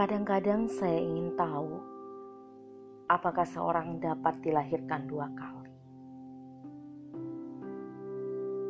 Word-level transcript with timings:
Kadang-kadang 0.00 0.64
saya 0.64 0.96
ingin 0.96 1.36
tahu 1.36 1.76
apakah 3.04 3.44
seorang 3.44 4.00
dapat 4.00 4.40
dilahirkan 4.40 5.04
dua 5.04 5.28
kali. 5.28 5.76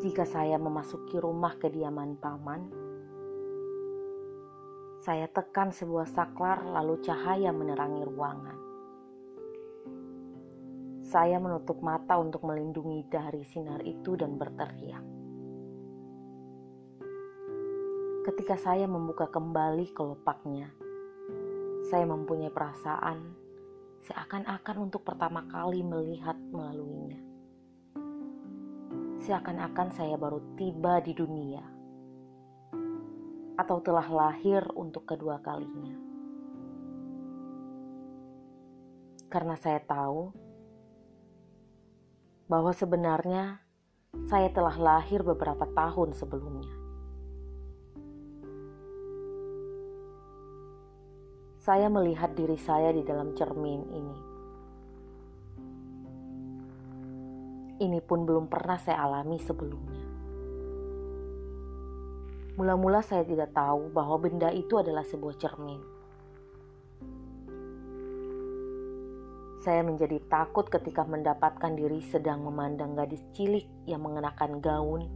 Jika 0.03 0.27
saya 0.27 0.59
memasuki 0.59 1.23
rumah 1.23 1.55
kediaman 1.55 2.19
paman, 2.19 2.67
saya 5.07 5.31
tekan 5.31 5.71
sebuah 5.71 6.11
saklar 6.11 6.67
lalu 6.67 6.99
cahaya 6.99 7.55
menerangi 7.55 8.03
ruangan. 8.11 8.59
Saya 11.15 11.39
menutup 11.39 11.79
mata 11.79 12.19
untuk 12.19 12.43
melindungi 12.43 13.07
dari 13.07 13.47
sinar 13.47 13.87
itu 13.87 14.19
dan 14.19 14.35
berteriak. 14.35 15.05
Ketika 18.27 18.59
saya 18.59 18.91
membuka 18.91 19.31
kembali 19.31 19.95
kelopaknya, 19.95 20.90
saya 21.91 22.07
mempunyai 22.07 22.55
perasaan 22.55 23.35
seakan-akan 24.07 24.77
untuk 24.79 25.03
pertama 25.03 25.43
kali 25.51 25.83
melihat 25.83 26.39
melaluinya. 26.55 27.19
Seakan-akan 29.27 29.89
saya 29.91 30.15
baru 30.15 30.39
tiba 30.55 31.03
di 31.03 31.13
dunia 31.19 31.67
atau 33.59 33.83
telah 33.83 34.07
lahir 34.07 34.63
untuk 34.79 35.03
kedua 35.03 35.43
kalinya. 35.43 35.99
Karena 39.27 39.59
saya 39.59 39.83
tahu 39.83 40.31
bahwa 42.47 42.71
sebenarnya 42.71 43.67
saya 44.31 44.47
telah 44.55 44.79
lahir 44.79 45.27
beberapa 45.27 45.67
tahun 45.75 46.15
sebelumnya. 46.15 46.80
Saya 51.71 51.87
melihat 51.87 52.35
diri 52.35 52.59
saya 52.59 52.91
di 52.91 53.07
dalam 53.07 53.31
cermin 53.39 53.83
ini. 53.95 54.19
Ini 57.79 58.03
pun 58.03 58.27
belum 58.27 58.51
pernah 58.51 58.75
saya 58.75 59.07
alami 59.07 59.39
sebelumnya. 59.39 60.03
Mula-mula 62.59 63.07
saya 63.07 63.23
tidak 63.23 63.55
tahu 63.55 63.87
bahwa 63.95 64.19
benda 64.19 64.51
itu 64.51 64.83
adalah 64.83 65.07
sebuah 65.07 65.39
cermin. 65.39 65.79
Saya 69.63 69.87
menjadi 69.87 70.19
takut 70.27 70.67
ketika 70.67 71.07
mendapatkan 71.07 71.71
diri 71.79 72.03
sedang 72.03 72.43
memandang 72.43 72.99
gadis 72.99 73.23
cilik 73.31 73.71
yang 73.87 74.03
mengenakan 74.03 74.59
gaun 74.59 75.07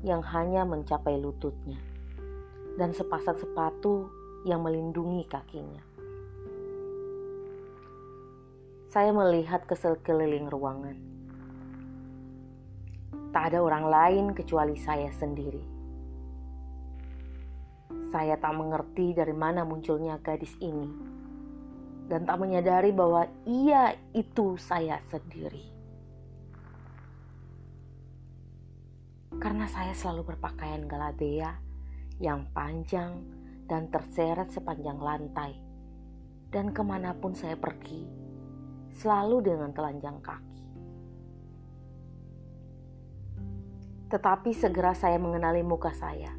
yang 0.00 0.24
hanya 0.24 0.64
mencapai 0.64 1.20
lututnya 1.20 1.76
dan 2.80 2.96
sepasang 2.96 3.36
sepatu 3.36 4.21
yang 4.42 4.62
melindungi 4.62 5.22
kakinya. 5.30 5.82
Saya 8.92 9.14
melihat 9.14 9.64
ke 9.64 9.72
sekeliling 9.72 10.52
ruangan. 10.52 10.98
Tak 13.32 13.54
ada 13.54 13.64
orang 13.64 13.88
lain 13.88 14.24
kecuali 14.36 14.76
saya 14.76 15.08
sendiri. 15.08 15.64
Saya 18.12 18.36
tak 18.36 18.52
mengerti 18.52 19.16
dari 19.16 19.32
mana 19.32 19.64
munculnya 19.64 20.20
gadis 20.20 20.52
ini, 20.60 20.84
dan 22.12 22.28
tak 22.28 22.36
menyadari 22.36 22.92
bahwa 22.92 23.24
ia 23.48 23.96
itu 24.12 24.60
saya 24.60 25.00
sendiri. 25.08 25.64
Karena 29.40 29.64
saya 29.64 29.96
selalu 29.96 30.36
berpakaian 30.36 30.84
galabea 30.84 31.56
yang 32.20 32.44
panjang 32.52 33.16
dan 33.66 33.88
terseret 33.88 34.50
sepanjang 34.50 34.98
lantai. 34.98 35.58
Dan 36.52 36.70
ke 36.76 36.82
mana 36.84 37.16
pun 37.16 37.32
saya 37.32 37.56
pergi, 37.56 38.04
selalu 39.00 39.36
dengan 39.40 39.72
telanjang 39.72 40.20
kaki. 40.20 40.62
Tetapi 44.12 44.50
segera 44.52 44.92
saya 44.92 45.16
mengenali 45.16 45.64
muka 45.64 45.88
saya. 45.96 46.36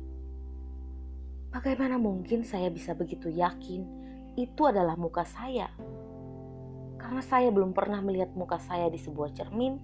Bagaimana 1.49 1.97
mungkin 1.97 2.45
saya 2.45 2.69
bisa 2.69 2.93
begitu 2.93 3.29
yakin 3.29 3.81
itu 4.37 4.61
adalah 4.65 4.93
muka 4.93 5.25
saya? 5.25 5.73
Karena 7.01 7.21
saya 7.25 7.49
belum 7.49 7.73
pernah 7.73 8.01
melihat 8.05 8.29
muka 8.37 8.61
saya 8.61 8.89
di 8.93 9.01
sebuah 9.01 9.33
cermin. 9.33 9.81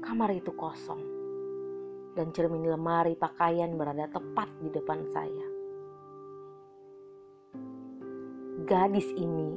Kamar 0.00 0.32
itu 0.32 0.52
kosong 0.52 1.23
dan 2.14 2.30
cermin 2.30 2.64
lemari 2.64 3.18
pakaian 3.18 3.74
berada 3.74 4.06
tepat 4.08 4.48
di 4.62 4.70
depan 4.70 5.02
saya. 5.10 5.46
Gadis 8.64 9.10
ini 9.18 9.50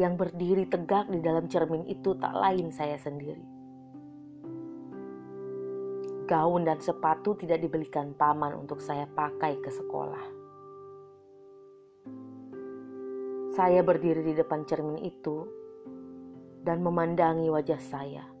yang 0.00 0.16
berdiri 0.16 0.64
tegak 0.64 1.12
di 1.12 1.20
dalam 1.20 1.44
cermin 1.50 1.84
itu 1.84 2.16
tak 2.16 2.32
lain 2.32 2.72
saya 2.72 2.96
sendiri. 2.96 3.44
Gaun 6.24 6.64
dan 6.64 6.80
sepatu 6.80 7.36
tidak 7.36 7.60
dibelikan 7.60 8.16
paman 8.16 8.56
untuk 8.56 8.80
saya 8.80 9.04
pakai 9.04 9.60
ke 9.60 9.68
sekolah. 9.68 10.24
Saya 13.52 13.84
berdiri 13.84 14.24
di 14.24 14.32
depan 14.32 14.64
cermin 14.64 14.96
itu 15.04 15.44
dan 16.64 16.80
memandangi 16.80 17.52
wajah 17.52 17.76
saya. 17.76 18.31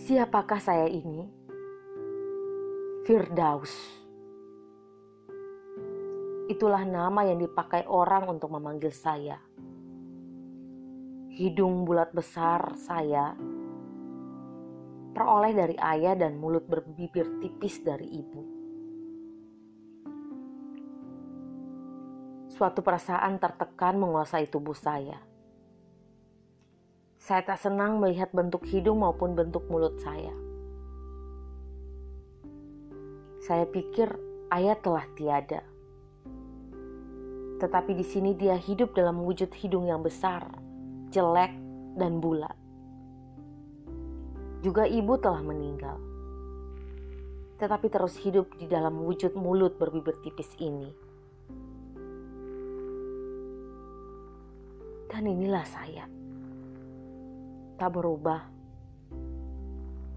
Siapakah 0.00 0.56
saya 0.56 0.88
ini? 0.88 1.28
Firdaus. 3.04 3.68
Itulah 6.48 6.88
nama 6.88 7.28
yang 7.28 7.36
dipakai 7.36 7.84
orang 7.84 8.32
untuk 8.32 8.48
memanggil 8.48 8.88
saya. 8.96 9.36
Hidung 11.36 11.84
bulat 11.84 12.16
besar 12.16 12.80
saya 12.80 13.36
peroleh 15.12 15.52
dari 15.52 15.76
ayah 15.76 16.16
dan 16.16 16.40
mulut 16.40 16.64
berbibir 16.64 17.36
tipis 17.44 17.84
dari 17.84 18.08
ibu. 18.08 18.42
Suatu 22.48 22.80
perasaan 22.80 23.36
tertekan 23.36 24.00
menguasai 24.00 24.48
tubuh 24.48 24.72
saya 24.72 25.29
saya 27.20 27.44
tak 27.44 27.60
senang 27.60 28.00
melihat 28.00 28.32
bentuk 28.32 28.64
hidung 28.64 29.04
maupun 29.04 29.36
bentuk 29.36 29.68
mulut 29.68 29.92
saya. 30.00 30.32
Saya 33.44 33.68
pikir 33.68 34.08
ayah 34.48 34.72
telah 34.80 35.04
tiada. 35.20 35.60
Tetapi 37.60 37.92
di 37.92 38.06
sini 38.08 38.32
dia 38.32 38.56
hidup 38.56 38.96
dalam 38.96 39.20
wujud 39.20 39.52
hidung 39.52 39.84
yang 39.84 40.00
besar, 40.00 40.48
jelek, 41.12 41.52
dan 42.00 42.24
bulat. 42.24 42.56
Juga 44.64 44.88
ibu 44.88 45.20
telah 45.20 45.44
meninggal. 45.44 46.00
Tetapi 47.60 47.86
terus 47.92 48.16
hidup 48.16 48.48
di 48.56 48.64
dalam 48.64 48.96
wujud 48.96 49.36
mulut 49.36 49.76
berbibir 49.76 50.16
tipis 50.24 50.48
ini. 50.56 50.88
Dan 55.12 55.28
inilah 55.28 55.68
saya 55.68 56.19
tak 57.80 57.96
berubah. 57.96 58.44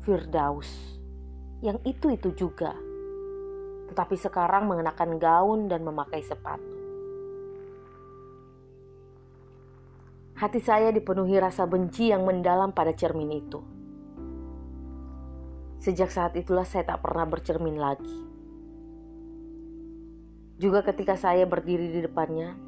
Firdaus, 0.03 0.68
yang 1.63 1.79
itu-itu 1.88 2.35
juga, 2.35 2.75
tetapi 3.88 4.19
sekarang 4.19 4.68
mengenakan 4.68 5.16
gaun 5.16 5.72
dan 5.72 5.79
memakai 5.88 6.19
sepatu. 6.19 6.75
Hati 10.35 10.59
saya 10.59 10.91
dipenuhi 10.91 11.39
rasa 11.39 11.63
benci 11.63 12.12
yang 12.12 12.27
mendalam 12.27 12.75
pada 12.75 12.92
cermin 12.92 13.31
itu. 13.31 13.63
Sejak 15.80 16.12
saat 16.12 16.36
itulah 16.36 16.68
saya 16.68 16.83
tak 16.83 17.00
pernah 17.00 17.24
bercermin 17.24 17.80
lagi. 17.80 18.18
Juga 20.60 20.83
ketika 20.83 21.15
saya 21.15 21.48
berdiri 21.48 21.95
di 21.95 22.04
depannya, 22.04 22.60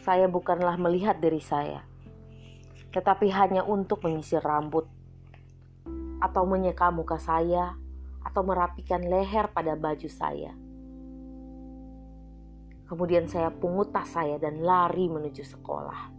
saya 0.00 0.32
bukanlah 0.32 0.80
melihat 0.80 1.20
diri 1.20 1.44
saya 1.44 1.87
tetapi 2.92 3.28
hanya 3.32 3.64
untuk 3.64 4.04
menyisir 4.04 4.40
rambut 4.40 4.88
atau 6.18 6.42
menyeka 6.48 6.90
muka 6.90 7.20
saya 7.20 7.76
atau 8.24 8.42
merapikan 8.42 9.04
leher 9.06 9.48
pada 9.52 9.78
baju 9.78 10.08
saya. 10.10 10.52
Kemudian 12.88 13.28
saya 13.28 13.52
pungut 13.52 13.92
tas 13.92 14.08
saya 14.08 14.40
dan 14.40 14.64
lari 14.64 15.12
menuju 15.12 15.44
sekolah. 15.44 16.16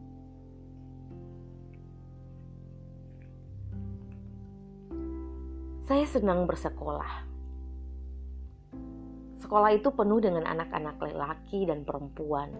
Saya 5.89 6.05
senang 6.05 6.45
bersekolah. 6.45 7.25
Sekolah 9.41 9.73
itu 9.73 9.89
penuh 9.89 10.21
dengan 10.21 10.45
anak-anak 10.45 11.01
lelaki 11.01 11.65
dan 11.65 11.81
perempuan. 11.81 12.53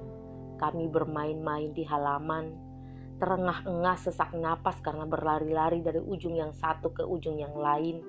Kami 0.58 0.90
bermain-main 0.90 1.70
di 1.70 1.86
halaman, 1.86 2.69
terengah-engah 3.20 3.98
sesak 4.00 4.32
napas 4.32 4.80
karena 4.80 5.04
berlari-lari 5.04 5.84
dari 5.84 6.00
ujung 6.00 6.40
yang 6.40 6.56
satu 6.56 6.96
ke 6.96 7.04
ujung 7.04 7.36
yang 7.36 7.54
lain, 7.54 8.00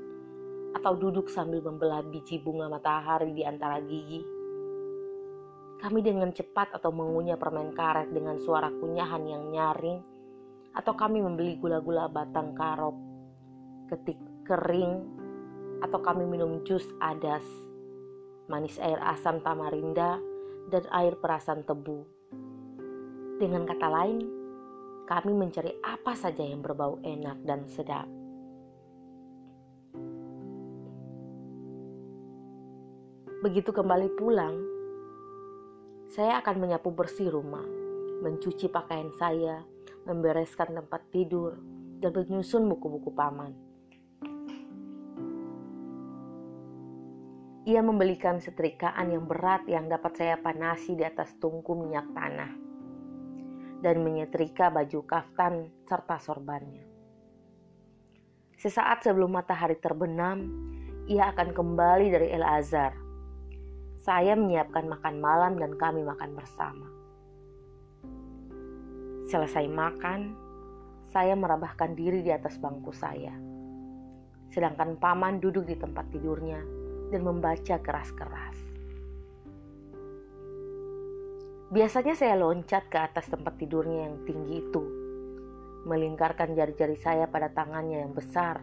atau 0.70 0.94
duduk 0.94 1.26
sambil 1.26 1.58
membelah 1.60 2.06
biji 2.06 2.38
bunga 2.38 2.70
matahari 2.70 3.34
di 3.34 3.42
antara 3.42 3.82
gigi. 3.82 4.22
Kami 5.82 5.98
dengan 5.98 6.30
cepat 6.30 6.78
atau 6.78 6.94
mengunyah 6.94 7.34
permen 7.34 7.74
karet 7.74 8.14
dengan 8.14 8.38
suara 8.38 8.70
kunyahan 8.70 9.26
yang 9.26 9.50
nyaring, 9.50 9.98
atau 10.78 10.94
kami 10.94 11.18
membeli 11.18 11.58
gula-gula 11.58 12.06
batang 12.06 12.54
karop, 12.54 12.94
ketik 13.90 14.20
kering, 14.46 15.02
atau 15.82 15.98
kami 15.98 16.22
minum 16.22 16.62
jus 16.62 16.86
adas, 17.02 17.42
manis 18.46 18.78
air 18.78 19.02
asam 19.02 19.42
tamarinda, 19.42 20.22
dan 20.70 20.86
air 20.94 21.18
perasan 21.18 21.66
tebu. 21.66 22.06
Dengan 23.40 23.64
kata 23.66 23.88
lain, 23.88 24.39
kami 25.10 25.34
mencari 25.34 25.74
apa 25.82 26.14
saja 26.14 26.46
yang 26.46 26.62
berbau 26.62 27.02
enak 27.02 27.42
dan 27.42 27.66
sedap. 27.66 28.06
Begitu 33.42 33.74
kembali 33.74 34.14
pulang, 34.14 34.54
saya 36.14 36.38
akan 36.38 36.62
menyapu 36.62 36.94
bersih 36.94 37.26
rumah, 37.26 37.66
mencuci 38.22 38.70
pakaian 38.70 39.10
saya, 39.18 39.66
membereskan 40.06 40.78
tempat 40.78 41.02
tidur, 41.10 41.58
dan 41.98 42.14
menyusun 42.14 42.70
buku-buku 42.70 43.10
paman. 43.10 43.50
Ia 47.66 47.82
membelikan 47.82 48.38
setrikaan 48.38 49.10
yang 49.10 49.26
berat 49.26 49.66
yang 49.66 49.90
dapat 49.90 50.14
saya 50.14 50.38
panasi 50.38 50.94
di 50.94 51.02
atas 51.02 51.34
tungku 51.42 51.74
minyak 51.74 52.06
tanah 52.14 52.59
dan 53.80 54.04
menyetrika 54.04 54.68
baju 54.68 55.00
kaftan 55.08 55.72
serta 55.88 56.20
sorbannya. 56.20 56.84
Sesaat 58.60 59.04
sebelum 59.04 59.32
matahari 59.32 59.80
terbenam, 59.80 60.48
ia 61.08 61.32
akan 61.32 61.56
kembali 61.56 62.06
dari 62.12 62.28
El 62.28 62.44
Azhar 62.44 63.10
saya 64.00 64.32
menyiapkan 64.32 64.88
makan 64.88 65.20
malam 65.20 65.60
dan 65.60 65.76
kami 65.76 66.00
makan 66.00 66.32
bersama. 66.32 66.88
Selesai 69.28 69.68
makan, 69.68 70.32
saya 71.12 71.36
merabahkan 71.36 71.92
diri 71.92 72.24
di 72.24 72.32
atas 72.32 72.56
bangku 72.56 72.96
saya. 72.96 73.36
Sedangkan 74.50 74.96
paman 74.96 75.38
duduk 75.38 75.68
di 75.68 75.76
tempat 75.76 76.08
tidurnya 76.10 76.58
dan 77.12 77.22
membaca 77.22 77.76
keras-keras. 77.78 78.69
Biasanya 81.70 82.18
saya 82.18 82.34
loncat 82.34 82.90
ke 82.90 82.98
atas 82.98 83.30
tempat 83.30 83.54
tidurnya 83.54 84.10
yang 84.10 84.26
tinggi 84.26 84.58
itu, 84.58 84.82
melingkarkan 85.86 86.58
jari-jari 86.58 86.98
saya 86.98 87.30
pada 87.30 87.46
tangannya 87.54 88.02
yang 88.02 88.10
besar 88.10 88.58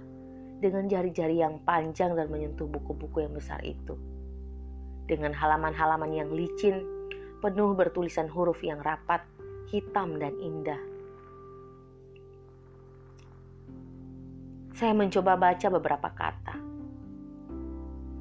dengan 0.60 0.92
jari-jari 0.92 1.40
yang 1.40 1.64
panjang 1.64 2.20
dan 2.20 2.28
menyentuh 2.28 2.68
buku-buku 2.68 3.24
yang 3.24 3.32
besar 3.32 3.64
itu 3.64 3.96
dengan 5.08 5.32
halaman-halaman 5.32 6.12
yang 6.12 6.30
licin, 6.36 6.84
penuh 7.40 7.72
bertulisan 7.74 8.28
huruf 8.28 8.60
yang 8.60 8.84
rapat, 8.84 9.24
hitam, 9.72 10.20
dan 10.20 10.36
indah. 10.44 10.80
Saya 14.76 14.94
mencoba 14.94 15.40
baca 15.40 15.68
beberapa 15.74 16.12
kata. 16.12 16.56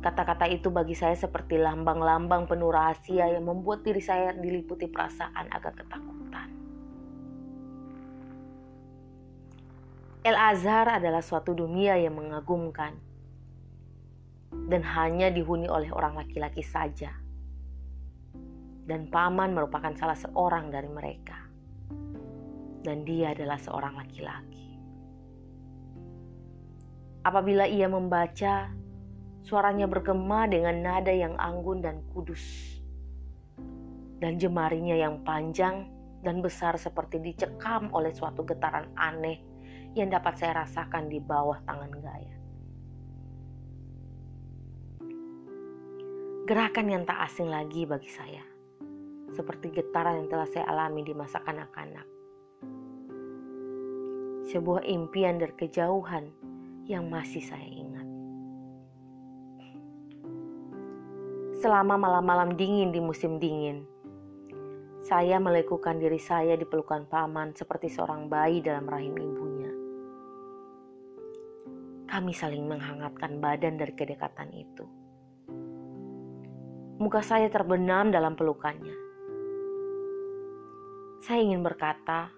Kata-kata 0.07 0.47
itu 0.47 0.71
bagi 0.71 0.95
saya 0.95 1.19
seperti 1.19 1.59
lambang-lambang 1.59 2.47
penuh 2.47 2.71
rahasia 2.71 3.27
yang 3.27 3.43
membuat 3.43 3.83
diri 3.83 3.99
saya 3.99 4.31
diliputi 4.39 4.87
perasaan 4.87 5.51
agak 5.51 5.83
ketakutan. 5.83 6.47
El 10.23 10.39
Azhar 10.39 11.03
adalah 11.03 11.19
suatu 11.19 11.59
dunia 11.59 11.99
yang 11.99 12.15
mengagumkan 12.15 12.95
dan 14.71 14.87
hanya 14.95 15.27
dihuni 15.27 15.67
oleh 15.67 15.91
orang 15.91 16.15
laki-laki 16.15 16.63
saja. 16.63 17.11
Dan 18.87 19.11
paman 19.11 19.59
merupakan 19.59 19.91
salah 19.99 20.15
seorang 20.15 20.71
dari 20.71 20.87
mereka. 20.87 21.35
Dan 22.79 23.03
dia 23.03 23.35
adalah 23.35 23.59
seorang 23.59 23.99
laki-laki. 23.99 24.71
Apabila 27.27 27.67
ia 27.67 27.91
membaca, 27.91 28.86
suaranya 29.47 29.87
bergema 29.87 30.51
dengan 30.51 30.75
nada 30.83 31.15
yang 31.15 31.39
anggun 31.39 31.79
dan 31.79 32.03
kudus. 32.11 32.43
Dan 34.19 34.43
jemarinya 34.43 34.99
yang 34.99 35.23
panjang 35.23 35.87
dan 36.27 36.43
besar 36.43 36.75
seperti 36.75 37.23
dicekam 37.23 37.95
oleh 37.95 38.11
suatu 38.11 38.43
getaran 38.43 38.91
aneh 38.99 39.39
yang 39.95 40.11
dapat 40.11 40.35
saya 40.35 40.67
rasakan 40.67 41.07
di 41.07 41.23
bawah 41.23 41.63
tangan 41.63 41.95
Gaya. 41.95 42.37
Gerakan 46.47 46.87
yang 46.91 47.03
tak 47.07 47.27
asing 47.31 47.47
lagi 47.47 47.87
bagi 47.87 48.11
saya, 48.11 48.43
seperti 49.31 49.71
getaran 49.71 50.27
yang 50.27 50.29
telah 50.31 50.49
saya 50.51 50.67
alami 50.67 51.07
di 51.07 51.15
masa 51.15 51.43
kanak-kanak. 51.43 52.07
Sebuah 54.47 54.87
impian 54.87 55.43
dari 55.43 55.55
kejauhan 55.59 56.31
yang 56.87 57.11
masih 57.11 57.43
saya 57.43 57.67
ingat. 57.67 57.96
Selama 61.67 61.99
malam-malam 61.99 62.55
dingin 62.55 62.95
di 62.95 63.03
musim 63.03 63.43
dingin, 63.43 63.83
saya 65.03 65.43
melekukan 65.43 65.99
diri 65.99 66.15
saya 66.15 66.55
di 66.55 66.63
pelukan 66.63 67.11
paman 67.11 67.59
seperti 67.59 67.91
seorang 67.91 68.31
bayi 68.31 68.63
dalam 68.63 68.87
rahim 68.87 69.11
ibunya. 69.19 69.75
Kami 72.07 72.31
saling 72.31 72.71
menghangatkan 72.71 73.43
badan 73.43 73.83
dari 73.83 73.99
kedekatan 73.99 74.55
itu. 74.55 74.87
Muka 77.03 77.27
saya 77.27 77.51
terbenam 77.51 78.15
dalam 78.15 78.39
pelukannya. 78.39 78.95
Saya 81.19 81.51
ingin 81.51 81.67
berkata 81.67 82.31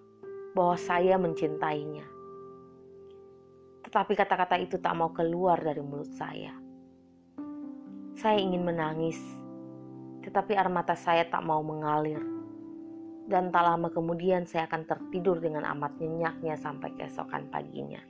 bahwa 0.57 0.81
saya 0.81 1.21
mencintainya. 1.21 2.09
Tetapi 3.85 4.13
kata-kata 4.17 4.57
itu 4.57 4.81
tak 4.81 4.97
mau 4.97 5.13
keluar 5.13 5.61
dari 5.61 5.85
mulut 5.85 6.17
saya. 6.17 6.68
Saya 8.19 8.43
ingin 8.43 8.67
menangis, 8.67 9.15
tetapi 10.27 10.59
air 10.59 10.67
mata 10.67 10.99
saya 10.99 11.23
tak 11.31 11.39
mau 11.47 11.63
mengalir. 11.63 12.19
Dan 13.31 13.55
tak 13.55 13.63
lama 13.63 13.95
kemudian 13.95 14.43
saya 14.43 14.67
akan 14.67 14.91
tertidur 14.91 15.39
dengan 15.39 15.63
amat 15.71 16.03
nyenyaknya 16.03 16.59
sampai 16.59 16.99
keesokan 16.99 17.47
paginya. 17.47 18.03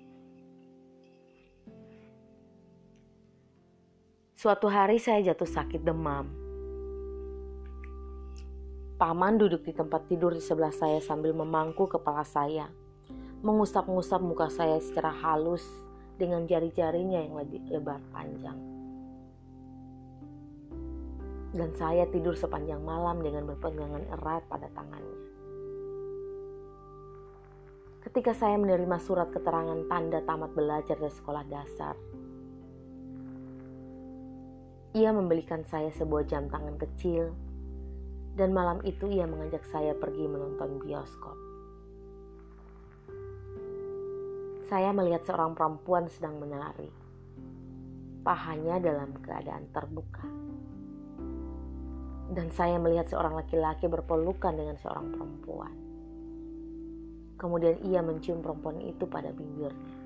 Suatu 4.32 4.72
hari 4.72 4.96
saya 4.96 5.20
jatuh 5.28 5.44
sakit 5.44 5.84
demam. 5.84 6.24
Paman 8.96 9.36
duduk 9.36 9.60
di 9.60 9.76
tempat 9.76 10.08
tidur 10.08 10.32
di 10.32 10.40
sebelah 10.40 10.72
saya 10.72 11.04
sambil 11.04 11.36
memangku 11.36 11.84
kepala 11.84 12.24
saya, 12.24 12.72
mengusap-ngusap 13.44 14.24
muka 14.24 14.48
saya 14.48 14.80
secara 14.80 15.12
halus 15.12 15.68
dengan 16.16 16.48
jari-jarinya 16.48 17.20
yang 17.28 17.36
lebih 17.36 17.60
lebar 17.68 18.00
panjang. 18.08 18.77
Dan 21.48 21.72
saya 21.80 22.04
tidur 22.12 22.36
sepanjang 22.36 22.84
malam 22.84 23.24
dengan 23.24 23.48
berpegangan 23.48 24.04
erat 24.20 24.44
pada 24.52 24.68
tangannya. 24.76 25.20
Ketika 28.04 28.32
saya 28.32 28.56
menerima 28.56 28.96
surat 29.00 29.28
keterangan 29.32 29.84
tanda 29.88 30.24
tamat 30.24 30.52
belajar 30.56 30.96
dari 30.96 31.12
sekolah 31.12 31.44
dasar, 31.48 31.96
ia 34.96 35.12
membelikan 35.12 35.60
saya 35.68 35.92
sebuah 35.92 36.24
jam 36.24 36.48
tangan 36.48 36.80
kecil, 36.80 37.36
dan 38.36 38.56
malam 38.56 38.80
itu 38.88 39.12
ia 39.12 39.28
mengajak 39.28 39.60
saya 39.68 39.92
pergi 39.92 40.24
menonton 40.24 40.80
bioskop. 40.80 41.36
Saya 44.72 44.92
melihat 44.96 45.24
seorang 45.28 45.52
perempuan 45.52 46.08
sedang 46.08 46.40
menari, 46.40 46.88
pahanya 48.24 48.80
dalam 48.80 49.16
keadaan 49.20 49.68
terbuka. 49.72 50.47
Dan 52.28 52.52
saya 52.52 52.76
melihat 52.76 53.08
seorang 53.08 53.40
laki-laki 53.40 53.88
berpelukan 53.88 54.52
dengan 54.52 54.76
seorang 54.76 55.08
perempuan. 55.16 55.72
Kemudian 57.38 57.78
ia 57.86 58.02
mencium 58.02 58.42
perempuan 58.42 58.82
itu 58.82 59.06
pada 59.06 59.30
bibirnya. 59.30 59.96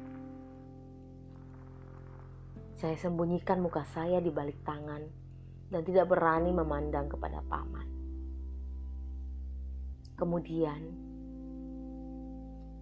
Saya 2.77 2.99
sembunyikan 2.99 3.63
muka 3.63 3.87
saya 3.95 4.19
di 4.19 4.29
balik 4.29 4.61
tangan 4.67 5.03
dan 5.71 5.81
tidak 5.87 6.11
berani 6.11 6.51
memandang 6.53 7.09
kepada 7.09 7.41
paman. 7.47 7.89
Kemudian, 10.19 10.83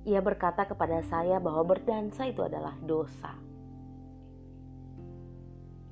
ia 0.09 0.21
berkata 0.25 0.67
kepada 0.67 1.05
saya 1.07 1.39
bahwa 1.39 1.63
berdansa 1.63 2.27
itu 2.27 2.43
adalah 2.43 2.75
dosa. 2.81 3.33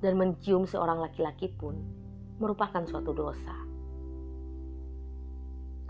Dan 0.03 0.19
mencium 0.19 0.67
seorang 0.67 0.99
laki-laki 0.99 1.47
pun 1.53 1.98
merupakan 2.39 2.83
suatu 2.87 3.11
dosa. 3.11 3.55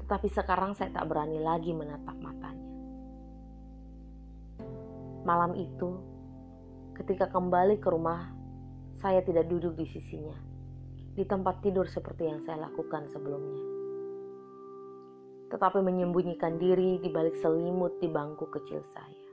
Tetapi 0.01 0.27
sekarang 0.33 0.73
saya 0.73 0.89
tak 0.89 1.05
berani 1.05 1.37
lagi 1.37 1.69
menatap 1.69 2.17
matanya. 2.17 2.69
Malam 5.21 5.53
itu, 5.53 5.89
ketika 6.97 7.29
kembali 7.29 7.77
ke 7.77 7.87
rumah 7.93 8.33
saya 8.97 9.21
tidak 9.21 9.45
duduk 9.45 9.77
di 9.77 9.85
sisinya, 9.85 10.33
di 11.13 11.21
tempat 11.23 11.61
tidur 11.61 11.85
seperti 11.85 12.25
yang 12.25 12.41
saya 12.41 12.65
lakukan 12.65 13.05
sebelumnya. 13.13 13.63
Tetapi 15.53 15.79
menyembunyikan 15.85 16.57
diri 16.57 16.97
di 16.97 17.09
balik 17.13 17.37
selimut 17.37 18.01
di 18.01 18.09
bangku 18.09 18.49
kecil 18.49 18.81
saya. 18.89 19.27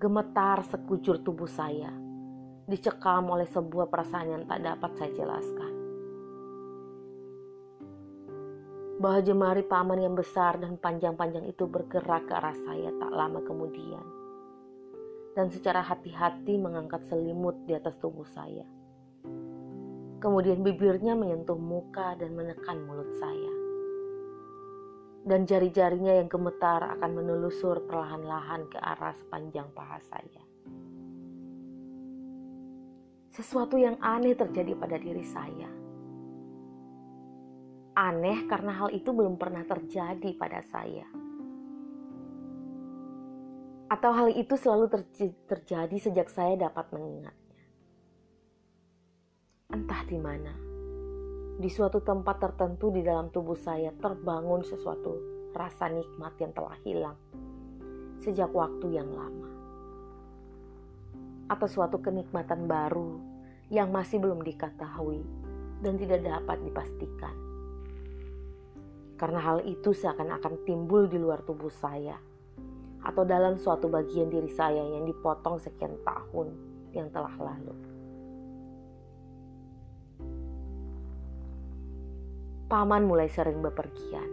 Gemetar 0.00 0.64
sekujur 0.68 1.24
tubuh 1.24 1.48
saya, 1.48 2.03
dicekam 2.64 3.28
oleh 3.28 3.48
sebuah 3.48 3.88
perasaan 3.92 4.28
yang 4.32 4.44
tak 4.48 4.60
dapat 4.64 4.90
saya 4.96 5.12
jelaskan. 5.12 5.74
bahwa 9.04 9.20
jemari 9.20 9.60
paman 9.66 10.00
yang 10.00 10.14
besar 10.14 10.56
dan 10.56 10.78
panjang-panjang 10.78 11.44
itu 11.50 11.66
bergerak 11.66 12.30
ke 12.30 12.32
arah 12.32 12.56
saya 12.64 12.88
tak 12.94 13.12
lama 13.12 13.42
kemudian. 13.42 14.00
Dan 15.34 15.50
secara 15.50 15.82
hati-hati 15.82 16.54
mengangkat 16.56 17.04
selimut 17.10 17.58
di 17.66 17.74
atas 17.74 17.98
tubuh 17.98 18.24
saya. 18.24 18.62
Kemudian 20.22 20.62
bibirnya 20.62 21.18
menyentuh 21.18 21.58
muka 21.58 22.14
dan 22.16 22.32
menekan 22.38 22.86
mulut 22.86 23.10
saya. 23.18 23.52
Dan 25.26 25.44
jari-jarinya 25.44 26.14
yang 26.24 26.30
gemetar 26.30 26.96
akan 26.96 27.10
menelusur 27.18 27.82
perlahan-lahan 27.84 28.70
ke 28.72 28.78
arah 28.78 29.12
sepanjang 29.20 29.68
paha 29.74 29.98
saya. 30.06 30.43
Sesuatu 33.34 33.74
yang 33.74 33.98
aneh 33.98 34.38
terjadi 34.38 34.78
pada 34.78 34.94
diri 34.94 35.26
saya 35.26 35.66
Aneh 37.94 38.46
karena 38.50 38.74
hal 38.74 38.90
itu 38.90 39.10
belum 39.10 39.38
pernah 39.38 39.62
terjadi 39.62 40.34
pada 40.34 40.62
saya. 40.66 41.06
Atau 43.86 44.10
hal 44.10 44.34
itu 44.34 44.58
selalu 44.58 44.90
ter 44.90 45.02
terjadi 45.46 45.94
sejak 46.02 46.26
saya 46.26 46.58
dapat 46.58 46.90
mengingatnya. 46.90 47.66
Entah 49.70 50.02
di 50.10 50.18
mana, 50.18 50.54
di 51.58 51.70
suatu 51.70 52.02
tempat 52.02 52.42
tertentu 52.42 52.90
di 52.90 53.06
dalam 53.06 53.30
tubuh 53.30 53.54
saya 53.54 53.94
terbangun 53.94 54.66
sesuatu 54.66 55.14
rasa 55.54 55.86
nikmat 55.86 56.34
yang 56.42 56.50
telah 56.50 56.74
hilang 56.82 57.18
sejak 58.18 58.50
waktu 58.50 58.90
yang 58.90 59.06
lama. 59.14 59.63
Atau 61.46 61.68
suatu 61.68 62.00
kenikmatan 62.00 62.64
baru 62.64 63.20
yang 63.68 63.92
masih 63.92 64.20
belum 64.20 64.44
diketahui 64.44 65.20
dan 65.84 66.00
tidak 66.00 66.24
dapat 66.24 66.60
dipastikan 66.64 67.44
karena 69.14 69.40
hal 69.40 69.62
itu 69.62 69.94
seakan-akan 69.94 70.66
timbul 70.66 71.06
di 71.06 71.18
luar 71.18 71.42
tubuh 71.46 71.70
saya 71.70 72.18
atau 73.04 73.22
dalam 73.22 73.60
suatu 73.60 73.86
bagian 73.86 74.32
diri 74.32 74.50
saya 74.50 74.80
yang 74.80 75.06
dipotong 75.06 75.60
sekian 75.60 75.94
tahun 76.02 76.50
yang 76.96 77.12
telah 77.12 77.32
lalu. 77.36 77.74
Paman 82.64 83.04
mulai 83.06 83.28
sering 83.28 83.60
bepergian. 83.60 84.28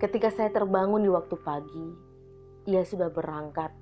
Ketika 0.00 0.30
saya 0.32 0.48
terbangun 0.48 1.00
di 1.04 1.10
waktu 1.10 1.36
pagi, 1.40 1.88
ia 2.68 2.84
sudah 2.84 3.08
berangkat, 3.08 3.72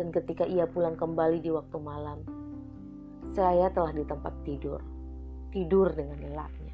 dan 0.00 0.08
ketika 0.08 0.48
ia 0.48 0.64
pulang 0.64 0.96
kembali 0.96 1.44
di 1.44 1.52
waktu 1.52 1.76
malam, 1.76 2.24
saya 3.36 3.68
telah 3.68 3.92
di 3.92 4.00
tempat 4.08 4.32
tidur, 4.48 4.80
tidur 5.52 5.92
dengan 5.92 6.16
lelapnya. 6.24 6.72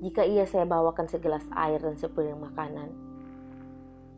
Jika 0.00 0.24
ia 0.24 0.48
saya 0.48 0.64
bawakan 0.64 1.12
segelas 1.12 1.44
air 1.52 1.76
dan 1.76 1.92
sepiring 2.00 2.40
makanan, 2.40 2.88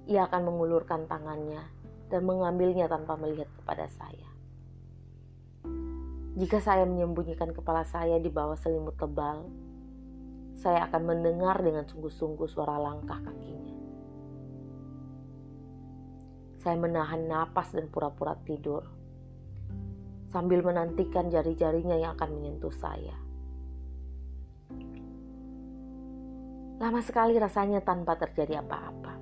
ia 0.06 0.30
akan 0.30 0.46
mengulurkan 0.46 1.10
tangannya 1.10 1.66
dan 2.06 2.22
mengambilnya 2.22 2.86
tanpa 2.86 3.18
melihat 3.18 3.50
kepada 3.58 3.90
saya. 3.90 4.30
Jika 6.38 6.62
saya 6.62 6.86
menyembunyikan 6.86 7.50
kepala 7.50 7.82
saya 7.82 8.22
di 8.22 8.30
bawah 8.30 8.54
selimut 8.54 8.94
tebal, 8.94 9.50
saya 10.54 10.86
akan 10.86 11.02
mendengar 11.02 11.58
dengan 11.58 11.82
sungguh-sungguh 11.82 12.46
suara 12.46 12.78
langkah 12.78 13.18
kakinya. 13.18 13.71
Saya 16.62 16.78
menahan 16.78 17.26
napas 17.26 17.74
dan 17.74 17.90
pura-pura 17.90 18.38
tidur, 18.46 18.86
sambil 20.30 20.62
menantikan 20.62 21.26
jari-jarinya 21.26 21.98
yang 21.98 22.14
akan 22.14 22.30
menyentuh 22.38 22.70
saya. 22.70 23.18
Lama 26.78 27.02
sekali 27.02 27.34
rasanya 27.34 27.82
tanpa 27.82 28.14
terjadi 28.14 28.62
apa-apa. 28.62 29.14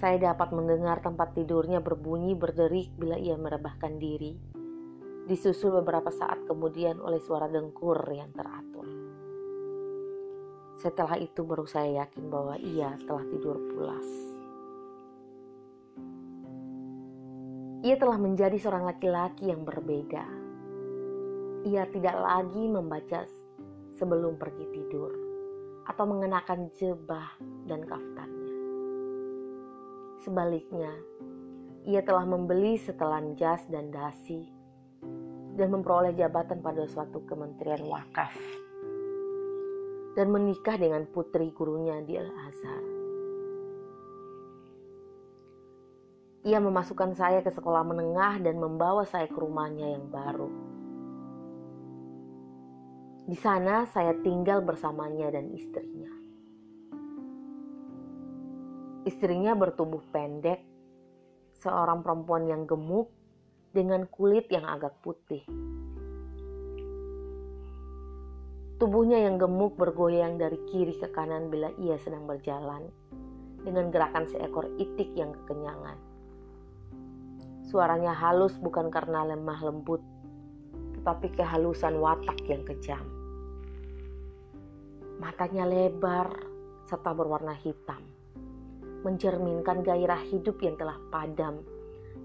Saya 0.00 0.32
dapat 0.32 0.52
mendengar 0.56 1.04
tempat 1.04 1.32
tidurnya 1.36 1.84
berbunyi 1.84 2.32
berderik 2.32 2.92
bila 2.96 3.20
ia 3.20 3.36
merebahkan 3.36 4.00
diri, 4.00 4.36
disusul 5.28 5.80
beberapa 5.84 6.08
saat 6.08 6.48
kemudian 6.48 6.96
oleh 7.00 7.20
suara 7.20 7.44
dengkur 7.48 8.00
yang 8.08 8.32
teratur. 8.32 8.88
Setelah 10.80 11.16
itu 11.20 11.44
baru 11.44 11.64
saya 11.64 12.04
yakin 12.04 12.28
bahwa 12.28 12.56
ia 12.56 12.96
telah 13.04 13.24
tidur 13.28 13.56
pulas. 13.72 14.33
Ia 17.84 18.00
telah 18.00 18.16
menjadi 18.16 18.56
seorang 18.56 18.88
laki-laki 18.88 19.52
yang 19.52 19.60
berbeda. 19.60 20.24
Ia 21.68 21.84
tidak 21.92 22.16
lagi 22.16 22.64
membaca 22.64 23.28
sebelum 23.92 24.40
pergi 24.40 24.64
tidur 24.72 25.12
atau 25.84 26.08
mengenakan 26.08 26.72
jebah 26.72 27.36
dan 27.68 27.84
kaftannya. 27.84 28.56
Sebaliknya, 30.24 30.96
ia 31.84 32.00
telah 32.00 32.24
membeli 32.24 32.80
setelan 32.80 33.36
jas 33.36 33.68
dan 33.68 33.92
dasi 33.92 34.48
dan 35.52 35.68
memperoleh 35.68 36.16
jabatan 36.16 36.64
pada 36.64 36.88
suatu 36.88 37.20
kementerian 37.28 37.84
wakaf 37.84 38.32
dan 40.16 40.32
menikah 40.32 40.80
dengan 40.80 41.04
putri 41.04 41.52
gurunya 41.52 42.00
di 42.00 42.16
Al-Azhar. 42.16 43.03
Ia 46.44 46.60
memasukkan 46.60 47.16
saya 47.16 47.40
ke 47.40 47.48
sekolah 47.48 47.82
menengah 47.88 48.40
dan 48.44 48.60
membawa 48.60 49.08
saya 49.08 49.24
ke 49.24 49.36
rumahnya 49.40 49.96
yang 49.96 50.12
baru 50.12 50.74
di 53.24 53.40
sana 53.40 53.88
saya 53.88 54.12
tinggal 54.20 54.60
bersamanya 54.60 55.32
dan 55.32 55.48
istrinya. 55.56 56.12
Istrinya 59.08 59.56
bertubuh 59.56 60.04
pendek, 60.12 60.60
seorang 61.56 62.04
perempuan 62.04 62.44
yang 62.44 62.68
gemuk 62.68 63.08
dengan 63.72 64.04
kulit 64.12 64.44
yang 64.52 64.68
agak 64.68 65.00
putih. 65.00 65.40
Tubuhnya 68.76 69.24
yang 69.24 69.40
gemuk 69.40 69.80
bergoyang 69.80 70.36
dari 70.36 70.60
kiri 70.68 70.92
ke 71.00 71.08
kanan 71.08 71.48
bila 71.48 71.72
ia 71.80 71.96
sedang 71.96 72.28
berjalan 72.28 72.92
dengan 73.64 73.88
gerakan 73.88 74.28
seekor 74.28 74.68
itik 74.76 75.16
yang 75.16 75.32
kekenyangan. 75.32 76.13
Suaranya 77.74 78.14
halus 78.14 78.54
bukan 78.62 78.86
karena 78.86 79.26
lemah 79.34 79.58
lembut, 79.66 79.98
tetapi 80.94 81.34
kehalusan 81.34 81.98
watak 81.98 82.38
yang 82.46 82.62
kejam. 82.62 83.02
Matanya 85.18 85.66
lebar 85.66 86.38
serta 86.86 87.10
berwarna 87.10 87.50
hitam, 87.50 87.98
mencerminkan 89.02 89.82
gairah 89.82 90.22
hidup 90.22 90.54
yang 90.62 90.78
telah 90.78 90.94
padam 91.10 91.66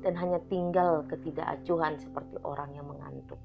dan 0.06 0.14
hanya 0.22 0.38
tinggal 0.54 1.02
ketidakacuhan 1.10 1.98
seperti 1.98 2.38
orang 2.46 2.70
yang 2.78 2.86
mengantuk. 2.86 3.42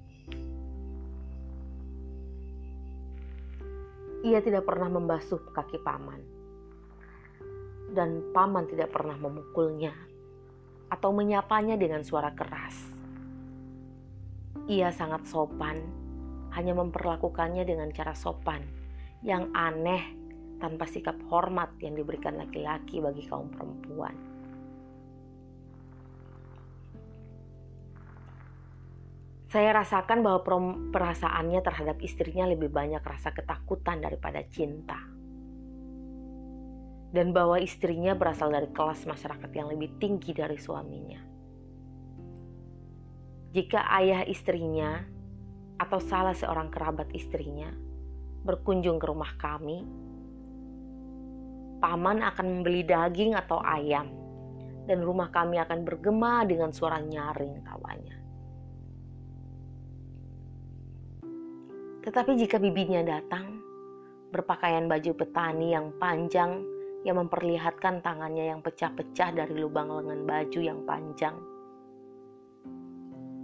Ia 4.28 4.44
tidak 4.44 4.68
pernah 4.68 4.92
membasuh 4.92 5.40
kaki 5.56 5.80
paman, 5.80 6.20
dan 7.96 8.20
paman 8.36 8.68
tidak 8.68 8.92
pernah 8.92 9.16
memukulnya 9.16 10.12
atau 10.94 11.10
menyapanya 11.10 11.74
dengan 11.74 12.06
suara 12.06 12.30
keras. 12.30 12.78
Ia 14.70 14.94
sangat 14.94 15.26
sopan, 15.26 15.82
hanya 16.54 16.78
memperlakukannya 16.78 17.66
dengan 17.66 17.90
cara 17.90 18.14
sopan 18.14 18.62
yang 19.26 19.50
aneh 19.50 20.14
tanpa 20.62 20.86
sikap 20.86 21.18
hormat 21.26 21.74
yang 21.82 21.98
diberikan 21.98 22.38
laki-laki 22.38 23.02
bagi 23.02 23.26
kaum 23.26 23.50
perempuan. 23.50 24.14
Saya 29.50 29.70
rasakan 29.70 30.26
bahwa 30.26 30.42
perasaannya 30.90 31.62
terhadap 31.62 32.02
istrinya 32.02 32.42
lebih 32.50 32.74
banyak 32.74 32.98
rasa 32.98 33.30
ketakutan 33.30 34.02
daripada 34.02 34.42
cinta. 34.50 35.13
Dan 37.14 37.30
bahwa 37.30 37.62
istrinya 37.62 38.18
berasal 38.18 38.50
dari 38.50 38.66
kelas 38.74 39.06
masyarakat 39.06 39.46
yang 39.54 39.70
lebih 39.70 40.02
tinggi 40.02 40.34
dari 40.34 40.58
suaminya. 40.58 41.22
Jika 43.54 43.86
ayah 44.02 44.26
istrinya 44.26 44.98
atau 45.78 46.02
salah 46.02 46.34
seorang 46.34 46.74
kerabat 46.74 47.06
istrinya 47.14 47.70
berkunjung 48.42 48.98
ke 48.98 49.06
rumah 49.06 49.30
kami, 49.38 49.86
paman 51.78 52.18
akan 52.18 52.46
membeli 52.50 52.82
daging 52.82 53.38
atau 53.38 53.62
ayam, 53.62 54.10
dan 54.90 54.98
rumah 54.98 55.30
kami 55.30 55.62
akan 55.62 55.86
bergema 55.86 56.42
dengan 56.42 56.74
suara 56.74 56.98
nyaring 56.98 57.62
tawanya. 57.62 58.16
Tetapi 62.02 62.36
jika 62.36 62.58
bibinya 62.58 63.06
datang, 63.06 63.62
berpakaian 64.34 64.90
baju 64.90 65.14
petani 65.14 65.72
yang 65.72 65.94
panjang 65.96 66.73
yang 67.04 67.20
memperlihatkan 67.20 68.00
tangannya 68.00 68.48
yang 68.48 68.64
pecah-pecah 68.64 69.36
dari 69.36 69.54
lubang 69.60 69.92
lengan 69.92 70.24
baju 70.24 70.60
yang 70.60 70.80
panjang. 70.88 71.36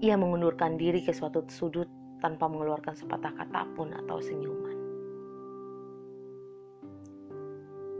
Ia 0.00 0.16
mengundurkan 0.16 0.80
diri 0.80 1.04
ke 1.04 1.12
suatu 1.12 1.44
sudut 1.52 1.86
tanpa 2.24 2.48
mengeluarkan 2.48 2.96
sepatah 2.96 3.36
kata 3.36 3.68
pun 3.76 3.92
atau 3.92 4.16
senyuman. 4.16 4.76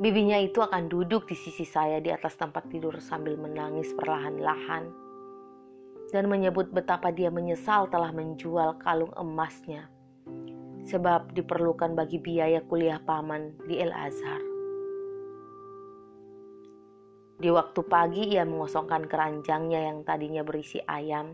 Bibinya 0.01 0.41
itu 0.41 0.65
akan 0.65 0.89
duduk 0.89 1.29
di 1.29 1.37
sisi 1.37 1.69
saya 1.69 2.01
di 2.01 2.09
atas 2.09 2.33
tempat 2.41 2.73
tidur 2.73 2.97
sambil 3.05 3.37
menangis 3.37 3.93
perlahan-lahan 3.93 4.89
dan 6.09 6.25
menyebut 6.25 6.73
betapa 6.73 7.13
dia 7.13 7.29
menyesal 7.29 7.85
telah 7.93 8.09
menjual 8.09 8.81
kalung 8.81 9.13
emasnya 9.13 9.93
sebab 10.89 11.37
diperlukan 11.37 11.93
bagi 11.93 12.17
biaya 12.17 12.65
kuliah 12.65 12.99
paman 13.05 13.53
di 13.69 13.77
El 13.77 13.93
Azhar. 13.93 14.50
Di 17.41 17.49
waktu 17.49 17.81
pagi 17.89 18.37
ia 18.37 18.45
mengosongkan 18.45 19.09
keranjangnya 19.09 19.89
yang 19.89 20.05
tadinya 20.05 20.45
berisi 20.45 20.77
ayam, 20.85 21.33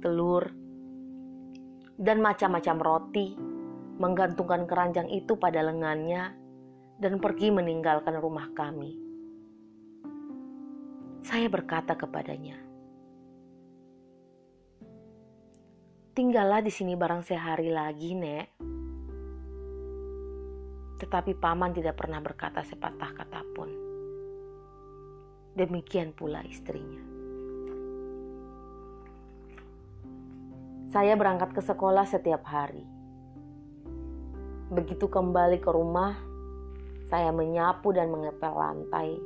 telur, 0.00 0.48
dan 2.00 2.24
macam-macam 2.24 2.76
roti, 2.80 3.36
menggantungkan 4.00 4.64
keranjang 4.64 5.12
itu 5.12 5.36
pada 5.36 5.60
lengannya, 5.60 6.32
dan 6.96 7.20
pergi 7.20 7.52
meninggalkan 7.52 8.16
rumah 8.16 8.48
kami. 8.56 8.96
Saya 11.20 11.52
berkata 11.52 11.92
kepadanya, 11.92 12.56
"Tinggallah 16.16 16.64
di 16.64 16.72
sini 16.72 16.96
barang 16.96 17.20
sehari 17.20 17.68
lagi, 17.68 18.16
Nek." 18.16 18.46
Tetapi 21.04 21.36
paman 21.36 21.76
tidak 21.76 22.00
pernah 22.00 22.24
berkata 22.24 22.64
sepatah 22.64 23.12
kata 23.12 23.44
pun. 23.52 23.87
Demikian 25.58 26.14
pula 26.14 26.38
istrinya. 26.46 27.02
Saya 30.94 31.18
berangkat 31.18 31.50
ke 31.50 31.58
sekolah 31.58 32.06
setiap 32.06 32.46
hari. 32.46 32.86
Begitu 34.70 35.10
kembali 35.10 35.58
ke 35.58 35.66
rumah, 35.74 36.14
saya 37.10 37.34
menyapu 37.34 37.90
dan 37.90 38.06
mengepel 38.14 38.54
lantai, 38.54 39.18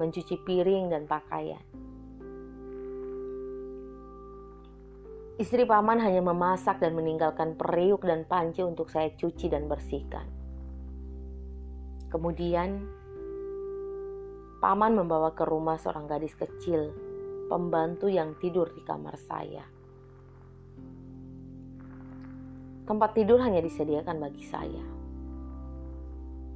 mencuci 0.00 0.40
piring 0.48 0.88
dan 0.88 1.04
pakaian. 1.04 1.60
Istri 5.36 5.68
paman 5.68 6.00
hanya 6.00 6.24
memasak 6.24 6.80
dan 6.80 6.96
meninggalkan 6.96 7.60
periuk 7.60 8.08
dan 8.08 8.24
panci 8.24 8.64
untuk 8.64 8.88
saya 8.88 9.12
cuci 9.12 9.52
dan 9.52 9.68
bersihkan. 9.68 10.24
Kemudian 12.08 13.03
Paman 14.64 14.96
membawa 14.96 15.36
ke 15.36 15.44
rumah 15.44 15.76
seorang 15.76 16.08
gadis 16.08 16.32
kecil, 16.32 16.88
pembantu 17.52 18.08
yang 18.08 18.32
tidur 18.40 18.72
di 18.72 18.80
kamar 18.80 19.12
saya. 19.20 19.60
Tempat 22.88 23.10
tidur 23.12 23.44
hanya 23.44 23.60
disediakan 23.60 24.16
bagi 24.24 24.40
saya. 24.48 24.80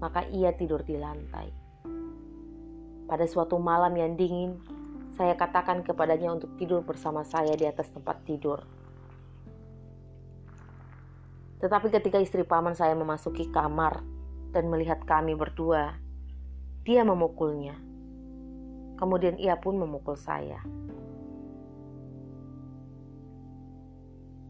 Maka 0.00 0.24
ia 0.32 0.56
tidur 0.56 0.88
di 0.88 0.96
lantai. 0.96 1.52
Pada 3.04 3.28
suatu 3.28 3.60
malam 3.60 3.92
yang 3.92 4.16
dingin, 4.16 4.56
saya 5.12 5.36
katakan 5.36 5.84
kepadanya 5.84 6.32
untuk 6.32 6.56
tidur 6.56 6.80
bersama 6.80 7.28
saya 7.28 7.52
di 7.60 7.68
atas 7.68 7.92
tempat 7.92 8.24
tidur. 8.24 8.64
Tetapi 11.60 11.92
ketika 11.92 12.16
istri 12.16 12.40
paman 12.40 12.72
saya 12.72 12.96
memasuki 12.96 13.52
kamar 13.52 14.00
dan 14.56 14.64
melihat 14.72 15.04
kami 15.04 15.36
berdua, 15.36 15.92
dia 16.88 17.04
memukulnya. 17.04 17.87
Kemudian 18.98 19.38
ia 19.38 19.54
pun 19.54 19.78
memukul 19.78 20.18
saya. 20.18 20.58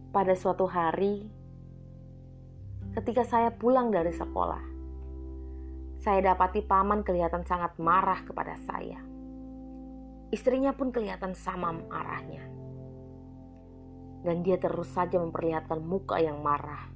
Pada 0.08 0.32
suatu 0.32 0.64
hari, 0.64 1.28
ketika 2.96 3.28
saya 3.28 3.52
pulang 3.52 3.92
dari 3.92 4.08
sekolah, 4.08 4.64
saya 6.00 6.32
dapati 6.32 6.64
paman 6.64 7.04
kelihatan 7.04 7.44
sangat 7.44 7.76
marah 7.76 8.24
kepada 8.24 8.56
saya. 8.64 8.96
Istrinya 10.32 10.72
pun 10.72 10.96
kelihatan 10.96 11.36
sama 11.36 11.76
marahnya. 11.76 12.48
Dan 14.24 14.40
dia 14.40 14.56
terus 14.56 14.88
saja 14.96 15.20
memperlihatkan 15.20 15.84
muka 15.84 16.24
yang 16.24 16.40
marah. 16.40 16.88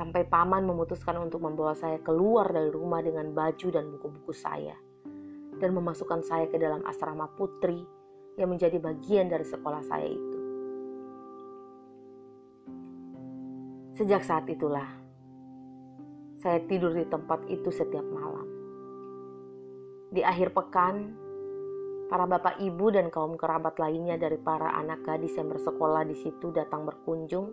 Sampai 0.00 0.24
paman 0.24 0.64
memutuskan 0.64 1.20
untuk 1.20 1.44
membawa 1.44 1.76
saya 1.76 2.00
keluar 2.00 2.48
dari 2.48 2.72
rumah 2.72 3.04
dengan 3.04 3.36
baju 3.36 3.68
dan 3.68 3.84
buku-buku 3.92 4.32
saya 4.32 4.87
dan 5.58 5.74
memasukkan 5.74 6.22
saya 6.22 6.46
ke 6.46 6.56
dalam 6.56 6.82
asrama 6.86 7.26
putri 7.34 7.82
yang 8.38 8.54
menjadi 8.54 8.78
bagian 8.78 9.26
dari 9.26 9.42
sekolah 9.42 9.82
saya 9.84 10.06
itu. 10.06 10.38
Sejak 13.98 14.22
saat 14.22 14.46
itulah, 14.46 14.86
saya 16.38 16.62
tidur 16.70 16.94
di 16.94 17.02
tempat 17.10 17.42
itu 17.50 17.66
setiap 17.74 18.06
malam. 18.06 18.46
Di 20.14 20.22
akhir 20.22 20.54
pekan, 20.54 21.18
para 22.06 22.24
bapak 22.30 22.62
ibu 22.62 22.94
dan 22.94 23.10
kaum 23.10 23.34
kerabat 23.34 23.74
lainnya 23.82 24.14
dari 24.14 24.38
para 24.38 24.70
anak 24.78 25.02
gadis 25.02 25.34
yang 25.34 25.50
bersekolah 25.50 26.06
di 26.06 26.14
situ 26.14 26.54
datang 26.54 26.86
berkunjung 26.86 27.50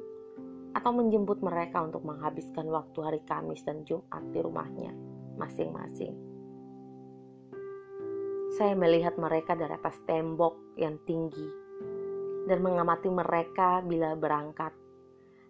atau 0.77 0.91
menjemput 0.93 1.41
mereka 1.41 1.81
untuk 1.81 2.05
menghabiskan 2.05 2.69
waktu 2.69 2.99
hari 3.01 3.21
Kamis 3.25 3.65
dan 3.65 3.81
Jumat 3.81 4.21
di 4.29 4.39
rumahnya 4.43 4.93
masing-masing. 5.41 6.34
Saya 8.55 8.71
melihat 8.71 9.19
mereka 9.19 9.51
dari 9.51 9.75
atas 9.75 9.99
tembok 10.07 10.79
yang 10.79 10.95
tinggi 11.03 11.43
dan 12.47 12.63
mengamati 12.63 13.11
mereka 13.11 13.83
bila 13.83 14.15
berangkat. 14.15 14.71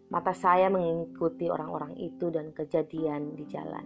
Mata 0.10 0.34
saya 0.34 0.74
mengikuti 0.74 1.46
orang-orang 1.46 1.94
itu 2.02 2.34
dan 2.34 2.50
kejadian 2.50 3.38
di 3.38 3.46
jalan. 3.46 3.86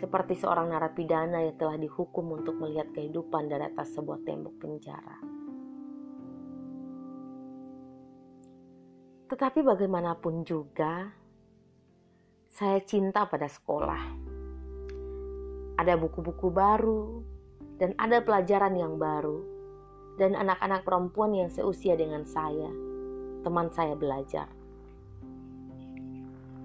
Seperti 0.00 0.40
seorang 0.40 0.72
narapidana 0.72 1.44
yang 1.44 1.60
telah 1.60 1.76
dihukum 1.76 2.40
untuk 2.40 2.56
melihat 2.56 2.88
kehidupan 2.96 3.52
dari 3.52 3.68
atas 3.68 3.92
sebuah 3.92 4.24
tembok 4.24 4.54
penjara. 4.56 5.18
Tetapi 9.28 9.60
bagaimanapun 9.60 10.40
juga, 10.40 11.04
saya 12.48 12.80
cinta 12.80 13.28
pada 13.28 13.44
sekolah. 13.44 14.02
Ada 15.76 16.00
buku-buku 16.00 16.48
baru, 16.48 17.36
dan 17.78 17.94
ada 17.94 18.18
pelajaran 18.18 18.74
yang 18.74 18.98
baru, 18.98 19.38
dan 20.18 20.34
anak-anak 20.34 20.82
perempuan 20.82 21.30
yang 21.30 21.46
seusia 21.48 21.94
dengan 21.94 22.26
saya, 22.26 22.68
teman 23.46 23.70
saya 23.70 23.94
belajar. 23.94 24.50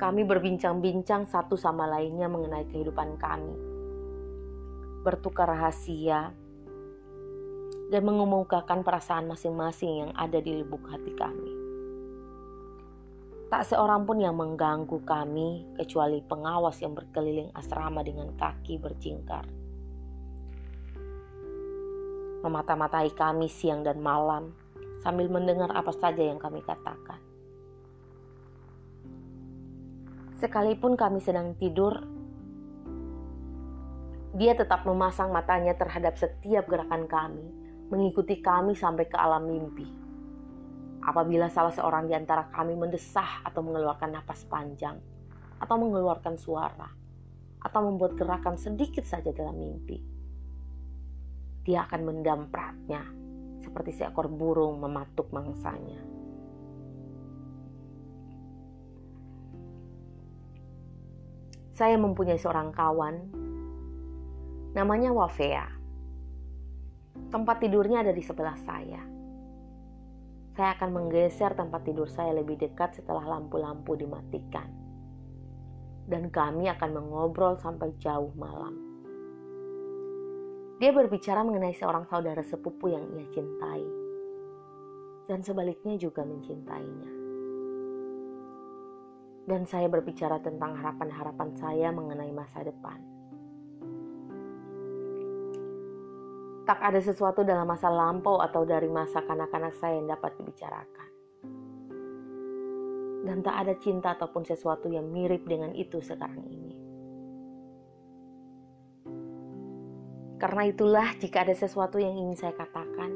Kami 0.01 0.25
berbincang-bincang 0.25 1.29
satu 1.29 1.53
sama 1.53 1.85
lainnya 1.85 2.25
mengenai 2.25 2.65
kehidupan 2.65 3.21
kami, 3.21 3.55
bertukar 5.05 5.53
rahasia, 5.53 6.33
dan 7.93 8.01
mengemukakan 8.01 8.81
perasaan 8.81 9.29
masing-masing 9.29 10.09
yang 10.09 10.11
ada 10.17 10.41
di 10.41 10.65
lubuk 10.65 10.81
hati 10.89 11.13
kami. 11.13 11.53
Tak 13.53 13.69
seorang 13.69 14.09
pun 14.09 14.17
yang 14.17 14.33
mengganggu 14.33 14.97
kami 15.05 15.77
kecuali 15.77 16.25
pengawas 16.25 16.81
yang 16.81 16.97
berkeliling 16.97 17.53
asrama 17.53 18.01
dengan 18.01 18.33
kaki 18.33 18.81
berjingkar 18.81 19.45
memata-matai 22.43 23.15
kami 23.15 23.47
siang 23.47 23.87
dan 23.87 24.03
malam 24.03 24.51
sambil 24.99 25.31
mendengar 25.31 25.71
apa 25.71 25.95
saja 25.95 26.19
yang 26.19 26.39
kami 26.39 26.59
katakan. 26.59 27.19
Sekalipun 30.43 30.99
kami 30.99 31.23
sedang 31.23 31.55
tidur, 31.55 32.03
dia 34.35 34.51
tetap 34.59 34.83
memasang 34.83 35.31
matanya 35.31 35.71
terhadap 35.71 36.19
setiap 36.19 36.67
gerakan 36.67 37.07
kami, 37.07 37.47
mengikuti 37.87 38.43
kami 38.43 38.75
sampai 38.75 39.07
ke 39.07 39.15
alam 39.15 39.47
mimpi. 39.47 39.87
Apabila 41.03 41.47
salah 41.47 41.71
seorang 41.71 42.11
di 42.11 42.15
antara 42.15 42.51
kami 42.51 42.75
mendesah 42.75 43.43
atau 43.47 43.63
mengeluarkan 43.63 44.19
napas 44.19 44.43
panjang, 44.43 44.99
atau 45.63 45.75
mengeluarkan 45.79 46.35
suara, 46.35 46.91
atau 47.63 47.79
membuat 47.87 48.19
gerakan 48.19 48.59
sedikit 48.59 49.07
saja 49.07 49.31
dalam 49.31 49.55
mimpi, 49.55 50.12
dia 51.63 51.87
akan 51.87 52.01
mendampratnya 52.03 53.03
seperti 53.63 53.95
seekor 53.95 54.27
burung 54.27 54.83
mematuk 54.83 55.31
mangsanya. 55.31 56.03
Saya 61.73 61.97
mempunyai 61.97 62.37
seorang 62.37 62.69
kawan 62.69 63.15
Namanya 64.73 65.13
Wafea. 65.13 65.69
Tempat 67.29 67.61
tidurnya 67.61 68.01
ada 68.01 68.09
di 68.09 68.25
sebelah 68.25 68.57
saya. 68.61 69.01
Saya 70.53 70.69
akan 70.77 70.89
menggeser 70.93 71.53
tempat 71.53 71.85
tidur 71.85 72.09
saya 72.09 72.33
lebih 72.33 72.57
dekat 72.57 72.97
setelah 72.97 73.25
lampu-lampu 73.25 73.93
dimatikan. 73.93 74.65
Dan 76.09 76.33
kami 76.33 76.69
akan 76.73 76.89
mengobrol 76.89 77.57
sampai 77.57 77.93
jauh 78.01 78.33
malam. 78.33 78.92
Dia 80.77 80.89
berbicara 80.93 81.45
mengenai 81.45 81.75
seorang 81.75 82.07
saudara 82.09 82.41
sepupu 82.41 82.89
yang 82.89 83.05
ia 83.13 83.25
cintai. 83.29 83.83
Dan 85.29 85.39
sebaliknya 85.43 85.97
juga 85.99 86.25
mencintainya. 86.25 87.11
Dan 89.43 89.67
saya 89.67 89.91
berbicara 89.91 90.39
tentang 90.39 90.77
harapan-harapan 90.79 91.49
saya 91.59 91.91
mengenai 91.91 92.31
masa 92.31 92.63
depan 92.63 93.13
Tak 96.63 96.79
ada 96.79 96.95
sesuatu 97.03 97.43
dalam 97.43 97.67
masa 97.67 97.91
lampau 97.91 98.39
atau 98.39 98.63
dari 98.63 98.87
masa 98.87 99.19
kanak-kanak 99.19 99.75
saya 99.75 99.99
yang 99.99 100.07
dapat 100.07 100.31
dibicarakan. 100.39 101.09
Dan 103.27 103.43
tak 103.43 103.55
ada 103.67 103.75
cinta 103.75 104.15
ataupun 104.15 104.47
sesuatu 104.47 104.87
yang 104.87 105.11
mirip 105.11 105.43
dengan 105.43 105.75
itu 105.75 105.99
sekarang 105.99 106.39
ini. 106.47 106.72
Karena 110.41 110.69
itulah 110.69 111.13
jika 111.17 111.43
ada 111.45 111.55
sesuatu 111.57 111.97
yang 111.97 112.15
ingin 112.15 112.37
saya 112.37 112.53
katakan, 112.57 113.11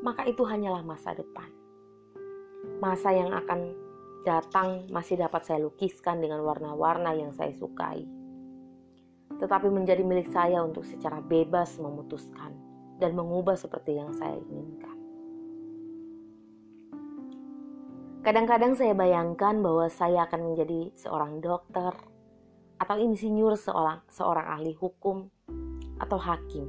maka 0.00 0.24
itu 0.26 0.42
hanyalah 0.46 0.82
masa 0.82 1.14
depan. 1.14 1.48
Masa 2.82 3.12
yang 3.12 3.32
akan 3.32 3.72
datang 4.26 4.88
masih 4.92 5.16
dapat 5.20 5.44
saya 5.48 5.64
lukiskan 5.64 6.20
dengan 6.20 6.44
warna-warna 6.44 7.16
yang 7.16 7.32
saya 7.32 7.52
sukai 7.56 8.20
tetapi 9.40 9.72
menjadi 9.72 10.04
milik 10.04 10.28
saya 10.28 10.60
untuk 10.60 10.84
secara 10.84 11.24
bebas 11.24 11.80
memutuskan 11.80 12.52
dan 13.00 13.16
mengubah 13.16 13.56
seperti 13.56 13.96
yang 13.96 14.12
saya 14.12 14.36
inginkan. 14.36 14.96
Kadang-kadang 18.20 18.76
saya 18.76 18.92
bayangkan 18.92 19.64
bahwa 19.64 19.88
saya 19.88 20.28
akan 20.28 20.52
menjadi 20.52 20.92
seorang 20.92 21.40
dokter 21.40 21.96
atau 22.76 22.96
insinyur 23.00 23.56
seorang 23.56 24.04
seorang 24.12 24.60
ahli 24.60 24.76
hukum 24.76 25.32
atau 26.00 26.16
hakim. 26.16 26.64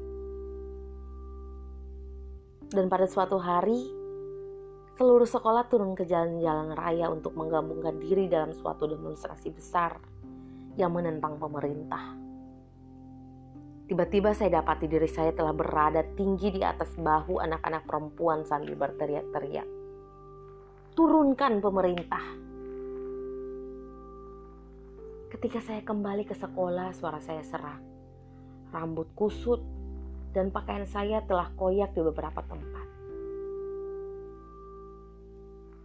Dan 2.71 2.87
pada 2.87 3.07
suatu 3.07 3.39
hari 3.39 3.87
seluruh 4.95 5.27
sekolah 5.27 5.65
turun 5.67 5.97
ke 5.97 6.05
jalan-jalan 6.05 6.77
raya 6.77 7.09
untuk 7.09 7.33
menggabungkan 7.35 7.97
diri 7.99 8.29
dalam 8.29 8.53
suatu 8.53 8.85
demonstrasi 8.85 9.49
besar 9.51 9.97
yang 10.79 10.93
menentang 10.95 11.35
pemerintah. 11.41 12.15
Tiba-tiba 13.91 14.31
saya 14.31 14.63
dapati 14.63 14.87
diri 14.87 15.09
saya 15.11 15.35
telah 15.35 15.51
berada 15.51 15.99
tinggi 16.15 16.47
di 16.47 16.63
atas 16.63 16.95
bahu 16.95 17.43
anak-anak 17.43 17.83
perempuan 17.83 18.47
sambil 18.47 18.79
berteriak-teriak. 18.79 19.67
Turunkan 20.95 21.59
pemerintah. 21.59 22.23
Ketika 25.27 25.59
saya 25.59 25.83
kembali 25.83 26.23
ke 26.23 26.35
sekolah, 26.39 26.95
suara 26.95 27.19
saya 27.19 27.43
serak. 27.43 27.90
Rambut 28.71 29.11
kusut 29.15 29.59
dan 30.31 30.47
pakaian 30.47 30.87
saya 30.87 31.19
telah 31.27 31.51
koyak 31.59 31.91
di 31.91 32.01
beberapa 32.01 32.39
tempat. 32.39 32.87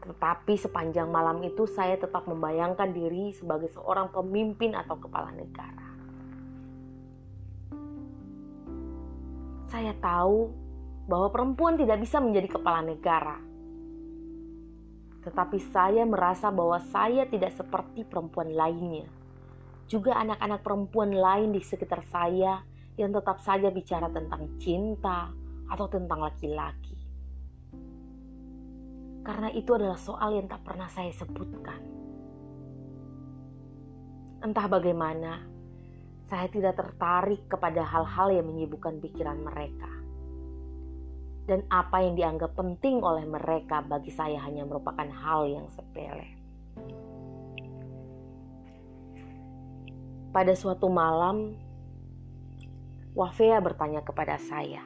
Tetapi 0.07 0.55
sepanjang 0.55 1.11
malam 1.11 1.43
itu 1.43 1.67
saya 1.67 1.99
tetap 1.99 2.31
membayangkan 2.31 2.95
diri 2.95 3.35
sebagai 3.35 3.67
seorang 3.75 4.15
pemimpin 4.15 4.79
atau 4.79 4.95
kepala 5.03 5.35
negara. 5.35 5.87
Saya 9.67 9.91
tahu 9.99 10.47
bahwa 11.11 11.29
perempuan 11.35 11.75
tidak 11.75 11.99
bisa 11.99 12.23
menjadi 12.23 12.55
kepala 12.55 12.87
negara. 12.87 13.43
Tetapi 15.27 15.59
saya 15.75 16.07
merasa 16.07 16.55
bahwa 16.55 16.79
saya 16.95 17.27
tidak 17.27 17.51
seperti 17.59 18.07
perempuan 18.07 18.55
lainnya. 18.55 19.11
Juga 19.91 20.15
anak-anak 20.23 20.63
perempuan 20.63 21.11
lain 21.11 21.51
di 21.51 21.59
sekitar 21.67 22.07
saya 22.07 22.63
yang 22.97 23.13
tetap 23.13 23.41
saja 23.45 23.69
bicara 23.69 24.09
tentang 24.09 24.57
cinta 24.57 25.29
atau 25.69 25.87
tentang 25.89 26.25
laki-laki. 26.25 26.97
Karena 29.21 29.53
itu 29.53 29.75
adalah 29.77 29.99
soal 30.01 30.39
yang 30.39 30.49
tak 30.49 30.65
pernah 30.65 30.89
saya 30.89 31.13
sebutkan. 31.13 31.83
Entah 34.41 34.67
bagaimana, 34.71 35.43
saya 36.31 36.47
tidak 36.47 36.79
tertarik 36.79 37.51
kepada 37.51 37.83
hal-hal 37.83 38.31
yang 38.31 38.47
menyibukkan 38.47 39.03
pikiran 39.03 39.43
mereka. 39.43 39.91
Dan 41.47 41.63
apa 41.71 42.03
yang 42.03 42.15
dianggap 42.19 42.55
penting 42.55 43.03
oleh 43.03 43.27
mereka 43.27 43.83
bagi 43.83 44.11
saya 44.11 44.39
hanya 44.47 44.67
merupakan 44.67 45.07
hal 45.07 45.47
yang 45.47 45.67
sepele. 45.75 46.27
Pada 50.31 50.53
suatu 50.55 50.87
malam, 50.87 51.66
Wafea 53.17 53.65
bertanya 53.65 54.05
kepada 54.05 54.37
saya, 54.37 54.85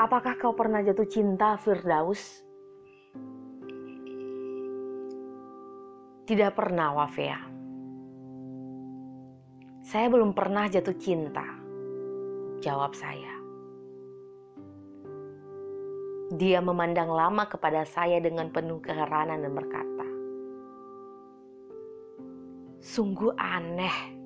Apakah 0.00 0.40
kau 0.40 0.56
pernah 0.56 0.80
jatuh 0.80 1.04
cinta, 1.04 1.60
Firdaus? 1.60 2.40
Tidak 6.24 6.56
pernah, 6.56 6.96
Wafea. 6.96 7.36
Saya 9.84 10.06
belum 10.08 10.32
pernah 10.32 10.72
jatuh 10.72 10.96
cinta, 10.96 11.44
jawab 12.64 12.96
saya. 12.96 13.34
Dia 16.32 16.64
memandang 16.64 17.12
lama 17.12 17.44
kepada 17.44 17.84
saya 17.84 18.24
dengan 18.24 18.48
penuh 18.48 18.80
keheranan 18.80 19.44
dan 19.44 19.52
berkata, 19.52 20.08
"Sungguh 22.80 23.36
aneh." 23.36 24.19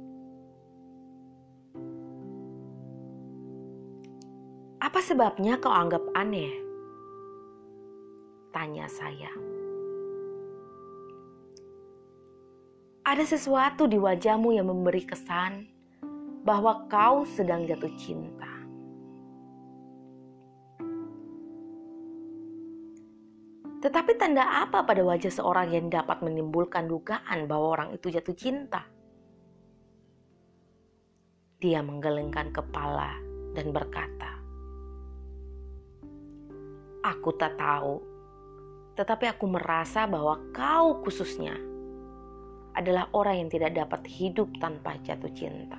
Apa 4.94 5.02
sebabnya 5.02 5.58
kau 5.58 5.74
anggap 5.74 6.06
aneh? 6.14 6.54
Tanya 8.54 8.86
saya. 8.86 9.26
Ada 13.02 13.26
sesuatu 13.26 13.90
di 13.90 13.98
wajahmu 13.98 14.54
yang 14.54 14.70
memberi 14.70 15.02
kesan 15.02 15.66
bahwa 16.46 16.86
kau 16.86 17.26
sedang 17.26 17.66
jatuh 17.66 17.90
cinta. 17.98 18.46
Tetapi 23.82 24.14
tanda 24.14 24.46
apa 24.62 24.86
pada 24.86 25.02
wajah 25.02 25.34
seorang 25.34 25.74
yang 25.74 25.90
dapat 25.90 26.22
menimbulkan 26.22 26.86
dugaan 26.86 27.50
bahwa 27.50 27.82
orang 27.82 27.98
itu 27.98 28.14
jatuh 28.14 28.38
cinta? 28.38 28.86
Dia 31.58 31.82
menggelengkan 31.82 32.54
kepala 32.54 33.10
dan 33.58 33.74
berkata, 33.74 34.43
"Aku 37.04 37.36
tak 37.36 37.60
tahu, 37.60 38.00
tetapi 38.96 39.28
aku 39.28 39.44
merasa 39.44 40.08
bahwa 40.08 40.40
kau 40.56 41.04
khususnya." 41.04 41.74
adalah 42.74 43.06
orang 43.14 43.46
yang 43.46 43.50
tidak 43.50 43.72
dapat 43.74 44.02
hidup 44.10 44.50
tanpa 44.58 44.98
jatuh 45.06 45.30
cinta. 45.30 45.78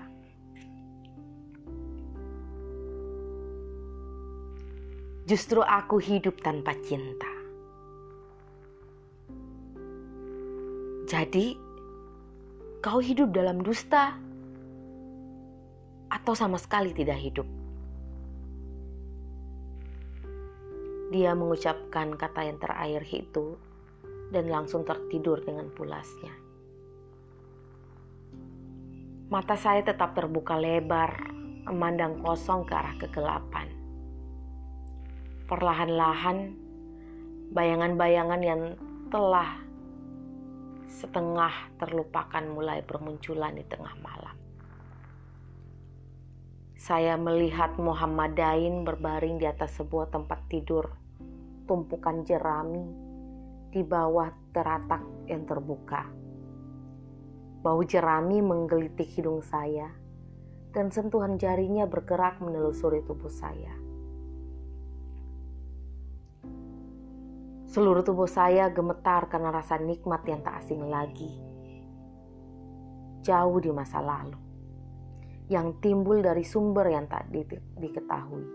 Justru 5.25 5.59
aku 5.59 5.99
hidup 5.99 6.39
tanpa 6.39 6.71
cinta. 6.85 7.27
Jadi, 11.05 11.57
kau 12.81 13.01
hidup 13.01 13.33
dalam 13.33 13.61
dusta 13.61 14.17
atau 16.09 16.33
sama 16.37 16.57
sekali 16.61 16.93
tidak 16.93 17.17
hidup? 17.17 17.54
Dia 21.13 21.37
mengucapkan 21.37 22.17
kata 22.17 22.49
yang 22.49 22.57
terakhir 22.57 23.05
itu 23.13 23.57
dan 24.33 24.49
langsung 24.49 24.81
tertidur 24.81 25.41
dengan 25.45 25.69
pulasnya. 25.69 26.33
Mata 29.29 29.57
saya 29.57 29.81
tetap 29.81 30.13
terbuka 30.13 30.53
lebar, 30.53 31.17
memandang 31.65 32.21
kosong 32.21 32.61
ke 32.65 32.73
arah 32.77 32.95
kegelapan. 33.01 33.67
Perlahan-lahan, 35.49 36.53
bayangan-bayangan 37.53 38.41
yang 38.41 38.61
telah 39.09 39.61
setengah 40.85 41.53
terlupakan 41.81 42.45
mulai 42.45 42.85
bermunculan 42.85 43.57
di 43.57 43.65
tengah 43.65 43.93
malam. 44.01 44.44
Saya 46.85 47.17
melihat 47.17 47.81
Muhammadain 47.81 48.85
berbaring 48.85 49.41
di 49.41 49.49
atas 49.49 49.73
sebuah 49.81 50.13
tempat 50.13 50.37
tidur, 50.53 50.85
tumpukan 51.65 52.21
jerami 52.21 52.85
di 53.73 53.81
bawah 53.81 54.29
teratak 54.53 55.01
yang 55.25 55.49
terbuka 55.49 56.05
Bau 57.65 57.81
jerami 57.81 58.45
menggelitik 58.45 59.09
hidung 59.17 59.41
saya, 59.41 59.89
dan 60.69 60.93
sentuhan 60.93 61.41
jarinya 61.41 61.89
bergerak 61.89 62.37
menelusuri 62.37 63.01
tubuh 63.01 63.33
saya. 63.33 63.73
Seluruh 67.65 68.05
tubuh 68.05 68.29
saya 68.29 68.69
gemetar 68.69 69.25
karena 69.33 69.49
rasa 69.49 69.81
nikmat 69.81 70.21
yang 70.29 70.45
tak 70.45 70.61
asing 70.61 70.85
lagi. 70.85 71.33
Jauh 73.25 73.57
di 73.57 73.73
masa 73.73 73.97
lalu, 73.97 74.44
yang 75.51 75.77
timbul 75.81 76.21
dari 76.21 76.41
sumber 76.41 76.89
yang 76.89 77.05
tak 77.05 77.29
di 77.29 77.45
diketahui. 77.79 78.45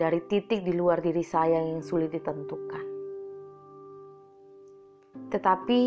Dari 0.00 0.20
titik 0.26 0.64
di 0.64 0.72
luar 0.74 0.98
diri 0.98 1.22
saya 1.22 1.62
yang 1.62 1.84
sulit 1.84 2.10
ditentukan. 2.10 2.86
Tetapi 5.28 5.80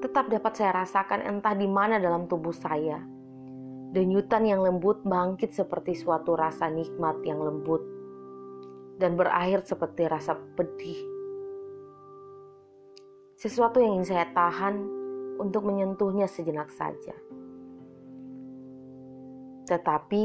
tetap 0.00 0.28
dapat 0.28 0.52
saya 0.56 0.84
rasakan 0.84 1.20
entah 1.24 1.56
di 1.56 1.68
mana 1.68 1.96
dalam 1.96 2.28
tubuh 2.28 2.52
saya 2.52 3.14
Denyutan 3.94 4.42
yang 4.42 4.58
lembut 4.58 5.06
bangkit 5.06 5.54
seperti 5.54 5.94
suatu 5.94 6.34
rasa 6.34 6.66
nikmat 6.66 7.14
yang 7.22 7.38
lembut 7.38 7.78
dan 8.98 9.14
berakhir 9.14 9.62
seperti 9.62 10.10
rasa 10.10 10.34
pedih. 10.34 10.98
Sesuatu 13.38 13.78
yang 13.78 14.02
ingin 14.02 14.18
saya 14.18 14.26
tahan 14.34 14.82
untuk 15.38 15.62
menyentuhnya 15.62 16.26
sejenak 16.26 16.74
saja. 16.74 17.14
Tetapi 19.64 20.22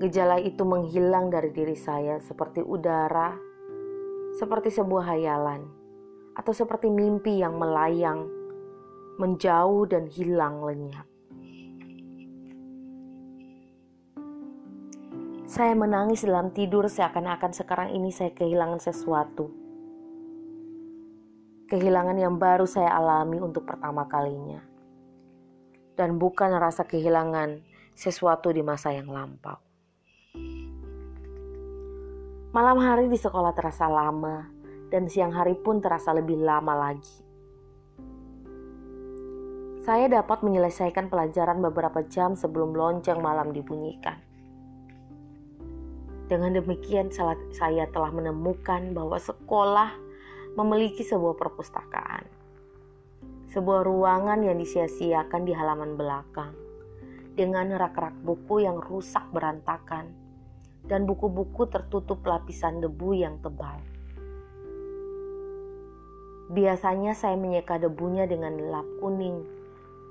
gejala 0.00 0.40
itu 0.40 0.64
menghilang 0.64 1.28
dari 1.28 1.52
diri 1.52 1.76
saya 1.76 2.22
seperti 2.24 2.64
udara, 2.64 3.36
seperti 4.40 4.72
sebuah 4.72 5.12
hayalan, 5.12 5.66
atau 6.38 6.52
seperti 6.54 6.88
mimpi 6.88 7.42
yang 7.42 7.60
melayang, 7.60 8.24
menjauh 9.20 9.84
dan 9.84 10.08
hilang 10.08 10.64
lenyap. 10.64 11.04
Saya 15.50 15.74
menangis 15.74 16.22
dalam 16.22 16.54
tidur 16.54 16.86
seakan-akan 16.86 17.50
sekarang 17.50 17.88
ini 17.90 18.14
saya 18.14 18.30
kehilangan 18.30 18.78
sesuatu. 18.78 19.50
Kehilangan 21.66 22.14
yang 22.14 22.38
baru 22.38 22.70
saya 22.70 22.94
alami 22.94 23.42
untuk 23.42 23.66
pertama 23.66 24.06
kalinya. 24.06 24.62
Dan 25.98 26.22
bukan 26.22 26.54
rasa 26.54 26.86
kehilangan 26.86 27.69
sesuatu 28.00 28.48
di 28.48 28.64
masa 28.64 28.96
yang 28.96 29.12
lampau. 29.12 29.60
Malam 32.56 32.80
hari 32.80 33.12
di 33.12 33.20
sekolah 33.20 33.52
terasa 33.52 33.92
lama 33.92 34.48
dan 34.88 35.04
siang 35.04 35.36
hari 35.36 35.52
pun 35.52 35.84
terasa 35.84 36.16
lebih 36.16 36.40
lama 36.40 36.72
lagi. 36.72 37.28
Saya 39.84 40.08
dapat 40.08 40.40
menyelesaikan 40.40 41.12
pelajaran 41.12 41.60
beberapa 41.60 42.00
jam 42.08 42.32
sebelum 42.32 42.72
lonceng 42.72 43.20
malam 43.20 43.52
dibunyikan. 43.52 44.16
Dengan 46.24 46.56
demikian, 46.56 47.12
saya 47.52 47.84
telah 47.92 48.12
menemukan 48.16 48.96
bahwa 48.96 49.20
sekolah 49.20 49.92
memiliki 50.56 51.04
sebuah 51.04 51.36
perpustakaan, 51.36 52.24
sebuah 53.52 53.84
ruangan 53.84 54.40
yang 54.40 54.56
disia-siakan 54.56 55.42
di 55.42 55.52
halaman 55.52 55.98
belakang, 55.98 56.54
dengan 57.34 57.70
rak-rak 57.76 58.14
buku 58.22 58.66
yang 58.66 58.78
rusak 58.78 59.26
berantakan 59.30 60.10
dan 60.86 61.06
buku-buku 61.06 61.68
tertutup 61.70 62.24
lapisan 62.26 62.82
debu 62.82 63.10
yang 63.14 63.38
tebal. 63.38 63.78
Biasanya 66.50 67.14
saya 67.14 67.38
menyeka 67.38 67.78
debunya 67.78 68.26
dengan 68.26 68.58
lap 68.74 68.86
kuning, 68.98 69.46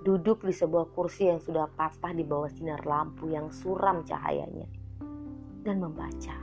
duduk 0.07 0.47
di 0.47 0.55
sebuah 0.55 0.87
kursi 0.95 1.27
yang 1.27 1.43
sudah 1.43 1.67
patah 1.67 2.15
di 2.15 2.23
bawah 2.23 2.47
sinar 2.47 2.79
lampu 2.87 3.27
yang 3.27 3.51
suram 3.51 4.07
cahayanya 4.07 4.67
dan 5.67 5.83
membaca. 5.83 6.37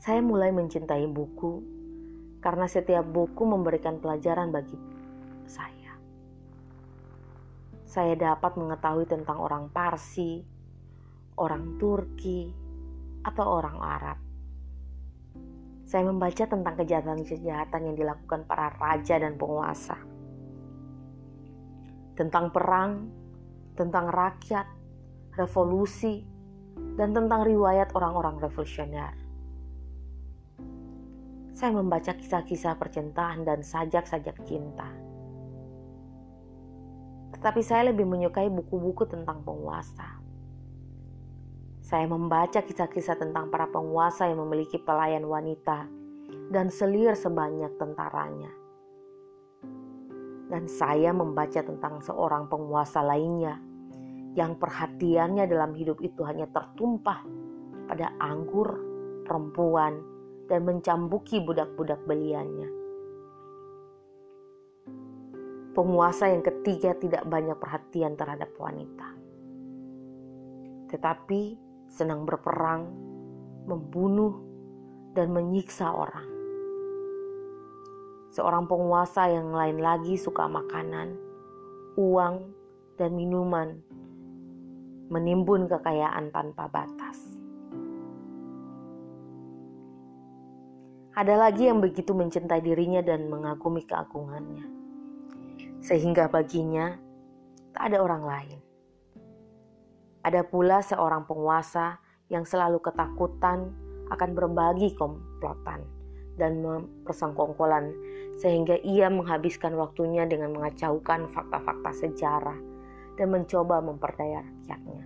Saya 0.00 0.18
mulai 0.24 0.50
mencintai 0.50 1.06
buku 1.12 1.62
karena 2.42 2.66
setiap 2.66 3.06
buku 3.06 3.44
memberikan 3.46 4.00
pelajaran 4.02 4.50
bagi 4.50 4.74
saya. 5.46 5.81
Saya 7.92 8.16
dapat 8.16 8.56
mengetahui 8.56 9.04
tentang 9.04 9.36
orang 9.36 9.68
Parsi, 9.68 10.40
orang 11.36 11.76
Turki, 11.76 12.48
atau 13.20 13.60
orang 13.60 13.76
Arab. 13.84 14.18
Saya 15.84 16.08
membaca 16.08 16.48
tentang 16.48 16.72
kejahatan-kejahatan 16.72 17.92
yang 17.92 17.96
dilakukan 18.00 18.48
para 18.48 18.72
raja 18.80 19.20
dan 19.20 19.36
penguasa, 19.36 20.00
tentang 22.16 22.48
perang, 22.48 23.12
tentang 23.76 24.08
rakyat, 24.08 24.64
revolusi, 25.36 26.24
dan 26.96 27.12
tentang 27.12 27.44
riwayat 27.44 27.92
orang-orang 27.92 28.40
revolusioner. 28.40 29.12
Saya 31.52 31.76
membaca 31.76 32.16
kisah-kisah 32.16 32.80
percintaan 32.80 33.44
dan 33.44 33.60
sajak-sajak 33.60 34.40
cinta. 34.48 35.01
Tetapi 37.42 37.58
saya 37.58 37.90
lebih 37.90 38.06
menyukai 38.06 38.46
buku-buku 38.46 39.02
tentang 39.10 39.42
penguasa. 39.42 40.22
Saya 41.82 42.06
membaca 42.06 42.62
kisah-kisah 42.62 43.18
tentang 43.18 43.50
para 43.50 43.66
penguasa 43.66 44.30
yang 44.30 44.46
memiliki 44.46 44.78
pelayan 44.78 45.26
wanita 45.26 45.90
dan 46.54 46.70
selir 46.70 47.18
sebanyak 47.18 47.74
tentaranya. 47.82 48.46
Dan 50.54 50.70
saya 50.70 51.10
membaca 51.10 51.66
tentang 51.66 51.98
seorang 51.98 52.46
penguasa 52.46 53.02
lainnya 53.02 53.58
yang 54.38 54.54
perhatiannya 54.54 55.50
dalam 55.50 55.74
hidup 55.74 55.98
itu 55.98 56.22
hanya 56.22 56.46
tertumpah 56.46 57.26
pada 57.90 58.14
anggur, 58.22 58.70
perempuan, 59.26 59.98
dan 60.46 60.62
mencambuki 60.62 61.42
budak-budak 61.42 61.98
beliannya. 62.06 62.81
Penguasa 65.72 66.28
yang 66.28 66.44
ketiga 66.44 66.92
tidak 66.92 67.24
banyak 67.24 67.56
perhatian 67.56 68.12
terhadap 68.12 68.52
wanita, 68.60 69.08
tetapi 70.92 71.56
senang 71.88 72.28
berperang, 72.28 72.92
membunuh, 73.64 74.36
dan 75.16 75.32
menyiksa 75.32 75.88
orang. 75.88 76.28
Seorang 78.36 78.68
penguasa 78.68 79.32
yang 79.32 79.52
lain 79.52 79.80
lagi 79.80 80.20
suka 80.20 80.44
makanan, 80.44 81.16
uang, 81.96 82.52
dan 83.00 83.16
minuman 83.16 83.80
menimbun 85.12 85.68
kekayaan 85.68 86.32
tanpa 86.32 86.72
batas. 86.72 87.20
Ada 91.12 91.36
lagi 91.36 91.68
yang 91.68 91.84
begitu 91.84 92.16
mencintai 92.16 92.64
dirinya 92.64 93.04
dan 93.04 93.28
mengagumi 93.28 93.84
keagungannya, 93.84 94.64
sehingga 95.82 96.30
baginya 96.30 96.94
tak 97.74 97.92
ada 97.92 97.98
orang 98.00 98.22
lain. 98.22 98.58
Ada 100.22 100.46
pula 100.46 100.78
seorang 100.86 101.26
penguasa 101.26 101.98
yang 102.30 102.46
selalu 102.46 102.78
ketakutan 102.78 103.74
akan 104.14 104.30
berbagi 104.38 104.94
komplotan 104.94 105.82
dan 106.38 106.62
persengkongkolan 107.02 107.90
sehingga 108.38 108.78
ia 108.86 109.10
menghabiskan 109.10 109.74
waktunya 109.74 110.24
dengan 110.24 110.54
mengacaukan 110.54 111.28
fakta-fakta 111.28 111.90
sejarah 112.06 112.58
dan 113.18 113.28
mencoba 113.28 113.82
memperdaya 113.82 114.40
rakyatnya. 114.40 115.04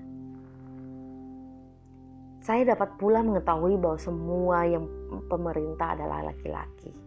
Saya 2.44 2.62
dapat 2.62 2.94
pula 2.94 3.26
mengetahui 3.26 3.74
bahwa 3.74 3.98
semua 3.98 4.62
yang 4.62 4.86
pemerintah 5.26 5.98
adalah 5.98 6.30
laki-laki. 6.30 7.05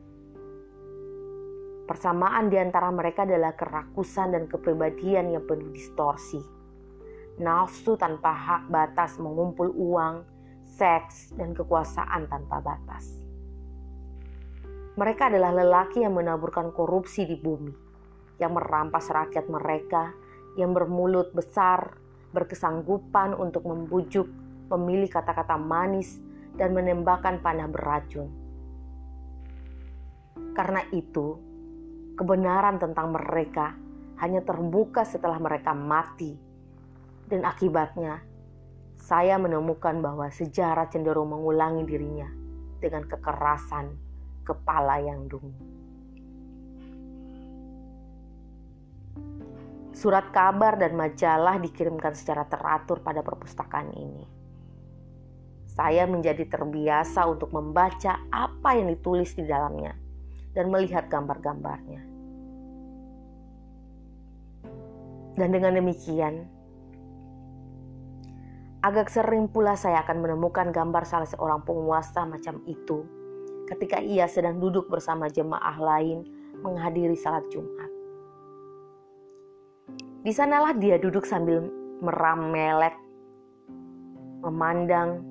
Persamaan 1.90 2.54
di 2.54 2.58
antara 2.62 2.94
mereka 2.94 3.26
adalah 3.26 3.58
kerakusan 3.58 4.38
dan 4.38 4.46
kepribadian 4.46 5.34
yang 5.34 5.42
penuh 5.50 5.74
distorsi. 5.74 6.38
Nafsu 7.42 7.98
tanpa 7.98 8.30
hak 8.30 8.70
batas 8.70 9.18
mengumpul 9.18 9.74
uang, 9.74 10.22
seks, 10.78 11.34
dan 11.34 11.58
kekuasaan 11.58 12.30
tanpa 12.30 12.62
batas. 12.62 13.10
Mereka 15.02 15.34
adalah 15.34 15.50
lelaki 15.50 16.06
yang 16.06 16.14
menaburkan 16.14 16.70
korupsi 16.78 17.26
di 17.26 17.34
bumi, 17.34 17.74
yang 18.38 18.54
merampas 18.54 19.10
rakyat 19.10 19.50
mereka 19.50 20.14
yang 20.62 20.78
bermulut 20.78 21.34
besar, 21.34 21.98
berkesanggupan 22.38 23.34
untuk 23.34 23.66
membujuk, 23.66 24.30
memilih 24.70 25.10
kata-kata 25.10 25.58
manis, 25.58 26.22
dan 26.54 26.78
menembakkan 26.78 27.42
panah 27.42 27.66
beracun. 27.66 28.30
Karena 30.54 30.86
itu, 30.94 31.49
kebenaran 32.20 32.76
tentang 32.76 33.16
mereka 33.16 33.80
hanya 34.20 34.44
terbuka 34.44 35.08
setelah 35.08 35.40
mereka 35.40 35.72
mati, 35.72 36.36
dan 37.32 37.48
akibatnya 37.48 38.20
saya 39.00 39.40
menemukan 39.40 40.04
bahwa 40.04 40.28
sejarah 40.28 40.92
cenderung 40.92 41.32
mengulangi 41.32 41.88
dirinya 41.88 42.28
dengan 42.84 43.08
kekerasan 43.08 43.96
kepala 44.44 45.00
yang 45.00 45.32
dungu. 45.32 45.64
Surat 49.96 50.28
kabar 50.36 50.76
dan 50.76 51.00
majalah 51.00 51.56
dikirimkan 51.56 52.12
secara 52.20 52.44
teratur 52.44 53.00
pada 53.00 53.24
perpustakaan 53.24 53.96
ini. 53.96 54.28
Saya 55.72 56.04
menjadi 56.04 56.44
terbiasa 56.44 57.24
untuk 57.24 57.56
membaca 57.56 58.20
apa 58.28 58.76
yang 58.76 58.92
ditulis 58.92 59.32
di 59.32 59.48
dalamnya 59.48 60.09
dan 60.54 60.74
melihat 60.74 61.08
gambar-gambarnya. 61.10 62.02
Dan 65.40 65.56
dengan 65.56 65.80
demikian, 65.80 66.44
agak 68.84 69.08
sering 69.08 69.48
pula 69.48 69.76
saya 69.80 70.04
akan 70.04 70.20
menemukan 70.20 70.72
gambar 70.76 71.04
salah 71.08 71.30
seorang 71.30 71.64
penguasa 71.64 72.28
macam 72.28 72.60
itu 72.68 73.08
ketika 73.72 74.02
ia 74.02 74.26
sedang 74.26 74.58
duduk 74.58 74.90
bersama 74.90 75.30
jemaah 75.30 75.78
lain 75.78 76.26
menghadiri 76.60 77.16
salat 77.16 77.46
Jumat. 77.54 77.88
Di 80.20 80.36
sanalah 80.36 80.76
dia 80.76 81.00
duduk 81.00 81.24
sambil 81.24 81.64
meramelek, 82.04 82.98
memandang 84.44 85.24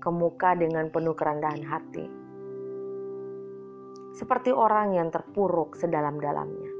ke 0.00 0.08
muka 0.08 0.56
dengan 0.56 0.88
penuh 0.88 1.12
kerendahan 1.12 1.60
hati. 1.60 2.15
Seperti 4.16 4.48
orang 4.48 4.96
yang 4.96 5.12
terpuruk 5.12 5.76
sedalam-dalamnya. 5.76 6.72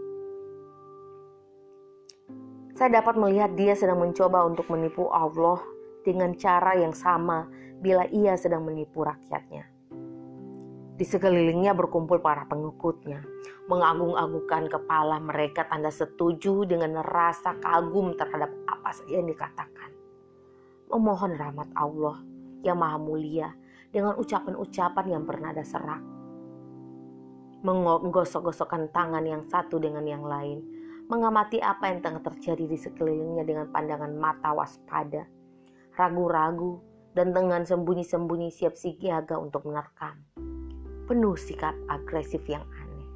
Saya 2.72 2.96
dapat 2.96 3.20
melihat 3.20 3.52
dia 3.52 3.76
sedang 3.76 4.00
mencoba 4.00 4.48
untuk 4.48 4.72
menipu 4.72 5.12
Allah 5.12 5.60
dengan 6.00 6.32
cara 6.32 6.80
yang 6.80 6.96
sama 6.96 7.44
bila 7.76 8.08
ia 8.08 8.40
sedang 8.40 8.64
menipu 8.64 9.04
rakyatnya. 9.04 9.68
Di 10.96 11.04
sekelilingnya 11.04 11.76
berkumpul 11.76 12.24
para 12.24 12.48
pengikutnya, 12.48 13.20
mengagung-agungkan 13.68 14.72
kepala 14.72 15.20
mereka 15.20 15.68
tanda 15.68 15.92
setuju 15.92 16.64
dengan 16.64 17.04
rasa 17.04 17.52
kagum 17.60 18.16
terhadap 18.16 18.48
apa 18.64 18.96
yang 19.12 19.28
dikatakan. 19.28 19.92
Memohon 20.88 21.36
rahmat 21.36 21.68
Allah 21.76 22.16
yang 22.64 22.80
maha 22.80 22.96
mulia 22.96 23.52
dengan 23.92 24.16
ucapan-ucapan 24.16 25.04
yang 25.04 25.28
bernada 25.28 25.60
serak. 25.60 26.15
Menggosok-gosokkan 27.66 28.94
tangan 28.94 29.26
yang 29.26 29.42
satu 29.50 29.82
dengan 29.82 30.06
yang 30.06 30.22
lain, 30.22 30.62
mengamati 31.10 31.58
apa 31.58 31.90
yang 31.90 31.98
tengah 31.98 32.22
terjadi 32.22 32.62
di 32.70 32.78
sekelilingnya 32.78 33.42
dengan 33.42 33.66
pandangan 33.74 34.14
mata 34.14 34.54
waspada, 34.54 35.26
ragu-ragu, 35.98 36.78
dan 37.18 37.34
dengan 37.34 37.66
sembunyi-sembunyi 37.66 38.54
siap 38.54 38.78
siaga 38.78 39.34
untuk 39.34 39.66
menerkam 39.66 40.22
penuh 41.06 41.38
sikap 41.38 41.72
agresif 41.86 42.42
yang 42.50 42.66
aneh. 42.66 43.06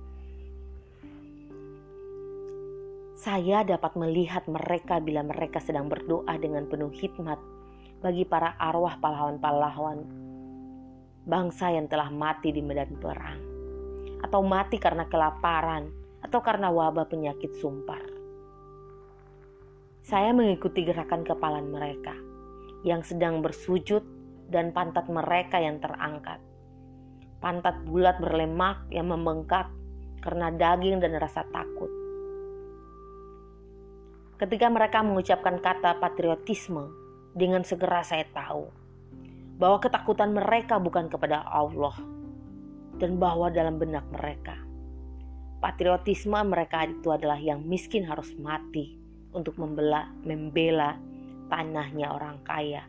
Saya 3.18 3.66
dapat 3.66 3.98
melihat 3.98 4.46
mereka 4.46 5.02
bila 5.02 5.26
mereka 5.26 5.58
sedang 5.58 5.90
berdoa 5.90 6.30
dengan 6.38 6.70
penuh 6.70 6.88
hikmat 6.94 7.36
bagi 8.00 8.24
para 8.24 8.56
arwah 8.56 8.96
pahlawan-pahlawan 9.02 10.06
bangsa 11.28 11.74
yang 11.74 11.90
telah 11.90 12.08
mati 12.08 12.54
di 12.54 12.64
medan 12.64 12.96
perang, 12.96 13.42
atau 14.20 14.44
mati 14.44 14.76
karena 14.76 15.08
kelaparan, 15.08 15.90
atau 16.20 16.40
karena 16.44 16.68
wabah 16.68 17.08
penyakit 17.08 17.56
sumpar. 17.58 18.04
Saya 20.00 20.32
mengikuti 20.32 20.84
gerakan 20.84 21.24
kepala 21.24 21.60
mereka 21.60 22.16
yang 22.84 23.04
sedang 23.04 23.44
bersujud 23.44 24.02
dan 24.48 24.72
pantat 24.72 25.06
mereka 25.08 25.60
yang 25.60 25.80
terangkat 25.80 26.40
pantat 27.40 27.80
bulat 27.88 28.20
berlemak 28.20 28.84
yang 28.92 29.08
membengkak 29.08 29.72
karena 30.20 30.52
daging 30.52 31.00
dan 31.00 31.16
rasa 31.16 31.42
takut. 31.48 31.88
Ketika 34.36 34.68
mereka 34.68 35.00
mengucapkan 35.04 35.60
kata 35.60 36.00
patriotisme, 36.00 36.92
dengan 37.30 37.64
segera 37.64 38.04
saya 38.04 38.26
tahu 38.28 38.68
bahwa 39.60 39.78
ketakutan 39.80 40.32
mereka 40.32 40.80
bukan 40.80 41.06
kepada 41.06 41.44
Allah 41.46 41.94
dan 43.00 43.16
bahwa 43.16 43.48
dalam 43.48 43.80
benak 43.80 44.04
mereka 44.12 44.70
patriotisme 45.60 46.40
mereka 46.40 46.88
itu 46.88 47.12
adalah 47.12 47.36
yang 47.36 47.60
miskin 47.62 48.08
harus 48.08 48.32
mati 48.40 48.96
untuk 49.30 49.60
membela 49.60 50.08
membela 50.24 50.96
tanahnya 51.52 52.10
orang 52.10 52.40
kaya, 52.42 52.88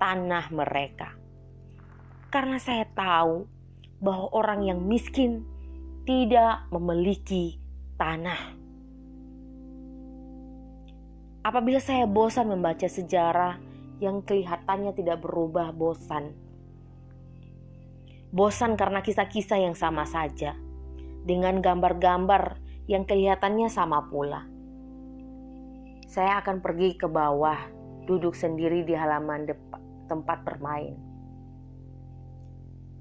tanah 0.00 0.48
mereka. 0.50 1.14
Karena 2.32 2.56
saya 2.56 2.88
tahu 2.88 3.44
bahwa 4.00 4.32
orang 4.32 4.64
yang 4.64 4.80
miskin 4.80 5.44
tidak 6.08 6.64
memiliki 6.72 7.60
tanah. 8.00 8.56
Apabila 11.44 11.82
saya 11.82 12.06
bosan 12.06 12.52
membaca 12.52 12.86
sejarah 12.86 13.58
yang 14.00 14.24
kelihatannya 14.24 14.96
tidak 14.96 15.20
berubah 15.20 15.74
bosan. 15.74 16.32
Bosan 18.30 18.78
karena 18.78 19.02
kisah-kisah 19.02 19.58
yang 19.58 19.74
sama 19.74 20.06
saja, 20.06 20.54
dengan 21.26 21.58
gambar-gambar 21.58 22.62
yang 22.86 23.02
kelihatannya 23.02 23.66
sama 23.66 24.06
pula. 24.06 24.46
Saya 26.06 26.42
akan 26.42 26.62
pergi 26.62 26.94
ke 26.98 27.06
bawah, 27.06 27.58
duduk 28.06 28.34
sendiri 28.34 28.82
di 28.82 28.94
halaman 28.94 29.46
tempat 30.10 30.42
bermain 30.42 31.10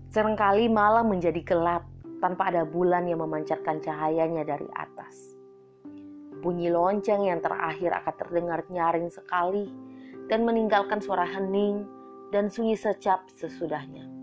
Seringkali 0.09 0.73
malam 0.73 1.13
menjadi 1.13 1.37
gelap 1.45 1.85
tanpa 2.17 2.49
ada 2.49 2.65
bulan 2.65 3.05
yang 3.05 3.21
memancarkan 3.21 3.77
cahayanya 3.77 4.41
dari 4.41 4.65
atas. 4.73 5.37
Bunyi 6.41 6.73
lonceng 6.73 7.29
yang 7.29 7.45
terakhir 7.45 7.93
akan 7.93 8.15
terdengar 8.17 8.65
nyaring 8.73 9.13
sekali 9.13 9.69
dan 10.25 10.49
meninggalkan 10.49 10.97
suara 10.97 11.29
hening 11.29 11.85
dan 12.33 12.49
sunyi 12.49 12.73
secap 12.73 13.29
sesudahnya. 13.37 14.18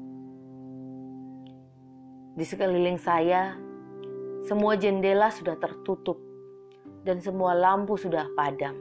Di 2.37 2.45
sekeliling 2.45 3.01
saya, 3.01 3.57
semua 4.45 4.77
jendela 4.77 5.33
sudah 5.33 5.57
tertutup 5.57 6.21
dan 7.01 7.17
semua 7.17 7.57
lampu 7.57 7.97
sudah 7.97 8.29
padam. 8.37 8.77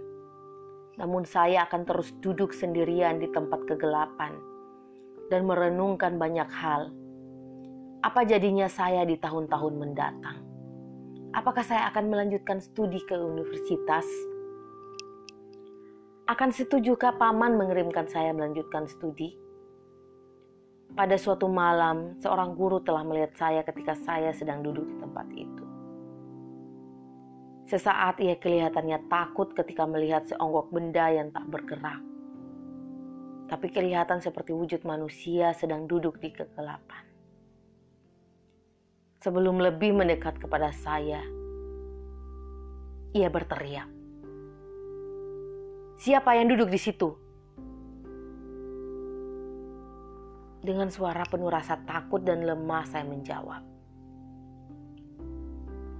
Namun 0.99 1.23
saya 1.23 1.63
akan 1.63 1.87
terus 1.87 2.11
duduk 2.19 2.51
sendirian 2.51 3.15
di 3.15 3.31
tempat 3.31 3.63
kegelapan 3.63 4.35
dan 5.31 5.47
merenungkan 5.47 6.19
banyak 6.19 6.51
hal. 6.51 6.91
Apa 8.03 8.27
jadinya 8.27 8.67
saya 8.67 9.07
di 9.07 9.15
tahun-tahun 9.15 9.73
mendatang? 9.79 10.43
Apakah 11.31 11.63
saya 11.63 11.87
akan 11.95 12.11
melanjutkan 12.11 12.59
studi 12.59 12.99
ke 13.07 13.15
universitas? 13.15 14.03
Akan 16.27 16.51
setujukah 16.51 17.15
paman 17.15 17.55
mengirimkan 17.55 18.11
saya 18.11 18.35
melanjutkan 18.35 18.83
studi? 18.91 19.44
Pada 20.93 21.17
suatu 21.17 21.49
malam, 21.49 22.13
seorang 22.21 22.53
guru 22.53 22.77
telah 22.85 23.01
melihat 23.01 23.33
saya 23.33 23.65
ketika 23.65 23.97
saya 23.97 24.29
sedang 24.35 24.61
duduk 24.61 24.85
di 24.85 24.95
tempat 25.01 25.27
itu. 25.33 25.65
Sesaat 27.65 28.21
ia 28.21 28.37
kelihatannya 28.37 29.09
takut 29.09 29.49
ketika 29.57 29.89
melihat 29.89 30.29
seonggok 30.29 30.69
benda 30.69 31.09
yang 31.09 31.33
tak 31.33 31.49
bergerak 31.49 31.97
tapi 33.45 33.69
kelihatan 33.69 34.21
seperti 34.21 34.51
wujud 34.51 34.81
manusia 34.83 35.53
sedang 35.53 35.85
duduk 35.85 36.17
di 36.17 36.33
kegelapan. 36.33 37.05
Sebelum 39.21 39.57
lebih 39.57 39.93
mendekat 39.93 40.37
kepada 40.37 40.69
saya, 40.73 41.21
ia 43.13 43.29
berteriak, 43.29 43.89
"Siapa 45.97 46.37
yang 46.37 46.49
duduk 46.49 46.69
di 46.69 46.77
situ?" 46.77 47.24
Dengan 50.65 50.89
suara 50.89 51.21
penuh 51.29 51.45
rasa 51.45 51.77
takut 51.85 52.25
dan 52.25 52.41
lemah, 52.41 52.89
saya 52.89 53.05
menjawab, 53.05 53.61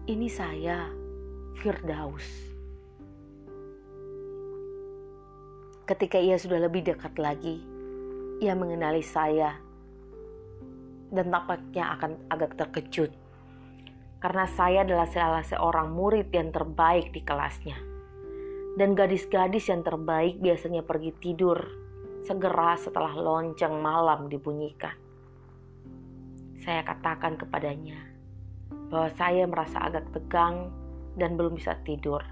"Ini 0.09 0.26
saya, 0.26 0.89
Firdaus." 1.61 2.26
Ketika 5.86 6.18
ia 6.18 6.41
sudah 6.41 6.66
lebih 6.66 6.82
dekat 6.82 7.13
lagi, 7.22 7.61
ia 8.41 8.57
mengenali 8.57 9.05
saya 9.05 9.53
dan 11.13 11.30
tampaknya 11.30 11.93
akan 12.01 12.26
agak 12.34 12.57
terkejut 12.57 13.13
karena 14.18 14.49
saya 14.49 14.82
adalah 14.82 15.05
salah 15.05 15.45
seorang 15.45 15.93
murid 15.93 16.34
yang 16.34 16.49
terbaik 16.49 17.13
di 17.13 17.22
kelasnya. 17.22 17.78
Dan 18.82 18.97
gadis-gadis 18.97 19.70
yang 19.70 19.86
terbaik 19.86 20.41
biasanya 20.41 20.82
pergi 20.82 21.13
tidur 21.22 21.85
segera 22.26 22.73
setelah 22.73 23.13
lonceng 23.13 23.78
malam 23.78 24.26
dibunyikan. 24.26 24.97
Saya 26.57 26.82
katakan 26.82 27.38
kepadanya 27.38 28.01
bahwa 28.89 29.09
saya 29.13 29.45
merasa 29.45 29.86
agak 29.86 30.09
tegang 30.09 30.73
dan 31.13 31.38
belum 31.38 31.61
bisa 31.61 31.78
tidur, 31.86 32.26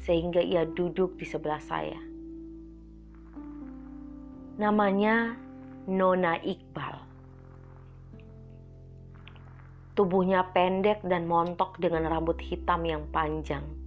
sehingga 0.00 0.40
ia 0.40 0.64
duduk 0.64 1.20
di 1.20 1.28
sebelah 1.28 1.60
saya. 1.60 2.00
Namanya 4.56 5.36
Nona 5.84 6.40
Iqbal. 6.40 6.96
Tubuhnya 9.92 10.48
pendek 10.56 11.04
dan 11.04 11.28
montok 11.28 11.76
dengan 11.76 12.08
rambut 12.08 12.40
hitam 12.40 12.82
yang 12.88 13.04
panjang. 13.12 13.78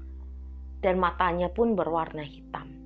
dan 0.81 0.97
matanya 0.97 1.47
pun 1.53 1.77
berwarna 1.77 2.25
hitam. 2.25 2.80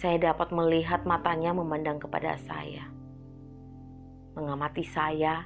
Saya 0.00 0.32
dapat 0.32 0.48
melihat 0.48 1.04
matanya 1.04 1.52
memandang 1.52 2.00
kepada 2.00 2.40
saya, 2.40 2.88
mengamati 4.32 4.80
saya, 4.80 5.44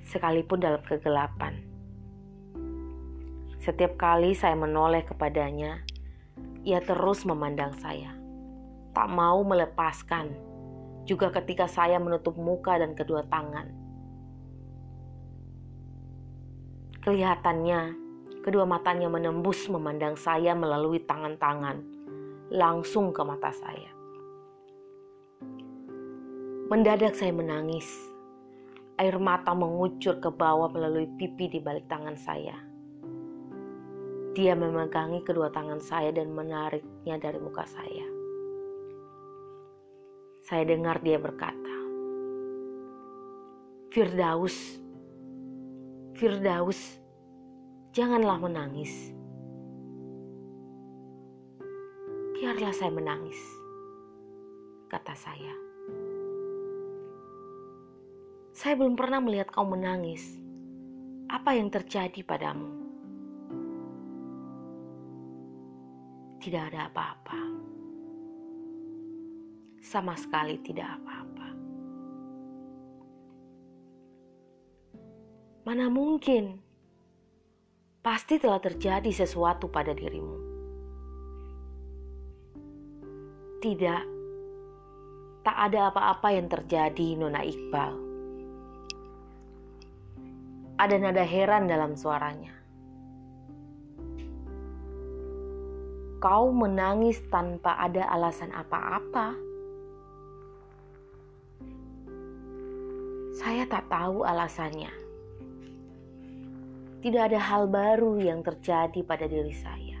sekalipun 0.00 0.64
dalam 0.64 0.80
kegelapan. 0.80 1.60
Setiap 3.60 4.00
kali 4.00 4.32
saya 4.32 4.56
menoleh 4.56 5.04
kepadanya, 5.04 5.84
ia 6.64 6.80
terus 6.80 7.28
memandang 7.28 7.76
saya, 7.76 8.16
tak 8.96 9.12
mau 9.12 9.44
melepaskan. 9.44 10.32
Juga 11.04 11.28
ketika 11.36 11.68
saya 11.68 12.00
menutup 12.00 12.32
muka 12.40 12.80
dan 12.80 12.96
kedua 12.96 13.28
tangan, 13.28 13.76
kelihatannya 17.04 17.92
kedua 18.40 18.64
matanya 18.64 19.12
menembus 19.12 19.68
memandang 19.68 20.16
saya 20.16 20.56
melalui 20.56 21.04
tangan-tangan 21.04 21.95
langsung 22.50 23.10
ke 23.10 23.22
mata 23.26 23.50
saya. 23.50 23.90
Mendadak 26.70 27.14
saya 27.14 27.34
menangis. 27.34 27.86
Air 28.96 29.20
mata 29.20 29.52
mengucur 29.52 30.18
ke 30.22 30.30
bawah 30.32 30.72
melalui 30.72 31.06
pipi 31.20 31.52
di 31.52 31.60
balik 31.60 31.84
tangan 31.86 32.16
saya. 32.16 32.56
Dia 34.32 34.52
memegangi 34.56 35.24
kedua 35.24 35.52
tangan 35.52 35.80
saya 35.80 36.12
dan 36.12 36.32
menariknya 36.32 37.16
dari 37.20 37.38
muka 37.40 37.64
saya. 37.64 38.06
Saya 40.46 40.62
dengar 40.64 41.02
dia 41.02 41.18
berkata, 41.18 41.76
Firdaus, 43.90 44.54
Firdaus, 46.14 47.00
janganlah 47.96 48.38
menangis. 48.38 49.15
Biarlah 52.36 52.68
saya 52.76 52.92
menangis, 52.92 53.40
kata 54.92 55.16
saya. 55.16 55.56
Saya 58.52 58.76
belum 58.76 58.92
pernah 58.92 59.24
melihat 59.24 59.48
kau 59.48 59.64
menangis. 59.64 60.36
Apa 61.32 61.56
yang 61.56 61.72
terjadi 61.72 62.20
padamu? 62.20 62.68
Tidak 66.44 66.60
ada 66.60 66.92
apa-apa. 66.92 67.40
Sama 69.80 70.12
sekali 70.20 70.60
tidak 70.60 70.92
apa-apa. 70.92 71.48
Mana 75.64 75.88
mungkin? 75.88 76.60
Pasti 78.04 78.36
telah 78.36 78.60
terjadi 78.60 79.08
sesuatu 79.08 79.72
pada 79.72 79.96
dirimu. 79.96 80.45
Tidak, 83.56 84.02
tak 85.40 85.56
ada 85.56 85.88
apa-apa 85.88 86.28
yang 86.28 86.44
terjadi, 86.44 87.16
Nona 87.16 87.40
Iqbal. 87.40 87.94
Ada 90.76 90.96
nada 91.00 91.24
heran 91.24 91.64
dalam 91.64 91.96
suaranya. 91.96 92.52
Kau 96.20 96.52
menangis 96.52 97.16
tanpa 97.32 97.80
ada 97.80 98.04
alasan 98.12 98.52
apa-apa. 98.52 99.32
Saya 103.40 103.64
tak 103.64 103.88
tahu 103.88 104.20
alasannya. 104.20 104.92
Tidak 107.00 107.22
ada 107.22 107.40
hal 107.40 107.72
baru 107.72 108.20
yang 108.20 108.44
terjadi 108.44 109.00
pada 109.06 109.24
diri 109.24 109.54
saya. 109.56 109.95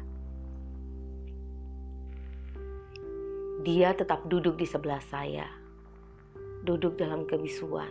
Dia 3.66 3.98
tetap 3.98 4.30
duduk 4.30 4.62
di 4.62 4.62
sebelah 4.62 5.02
saya, 5.10 5.42
duduk 6.62 6.94
dalam 6.94 7.26
kebisuan. 7.26 7.90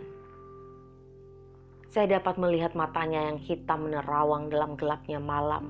Saya 1.92 2.16
dapat 2.16 2.40
melihat 2.40 2.72
matanya 2.72 3.28
yang 3.28 3.36
hitam 3.36 3.84
menerawang 3.84 4.48
dalam 4.48 4.80
gelapnya 4.80 5.20
malam, 5.20 5.68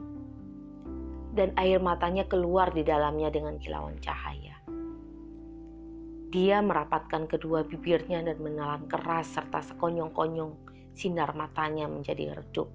dan 1.35 1.51
air 1.59 1.83
matanya 1.83 2.23
keluar 2.23 2.71
di 2.71 2.87
dalamnya 2.87 3.35
dengan 3.35 3.59
kilauan 3.59 3.99
cahaya. 3.99 4.55
Dia 6.31 6.63
merapatkan 6.63 7.27
kedua 7.27 7.67
bibirnya 7.67 8.23
dan 8.23 8.39
menelan 8.39 8.87
keras 8.87 9.35
serta 9.35 9.59
sekonyong-konyong 9.75 10.55
sinar 10.95 11.35
matanya 11.35 11.91
menjadi 11.91 12.39
redup. 12.39 12.71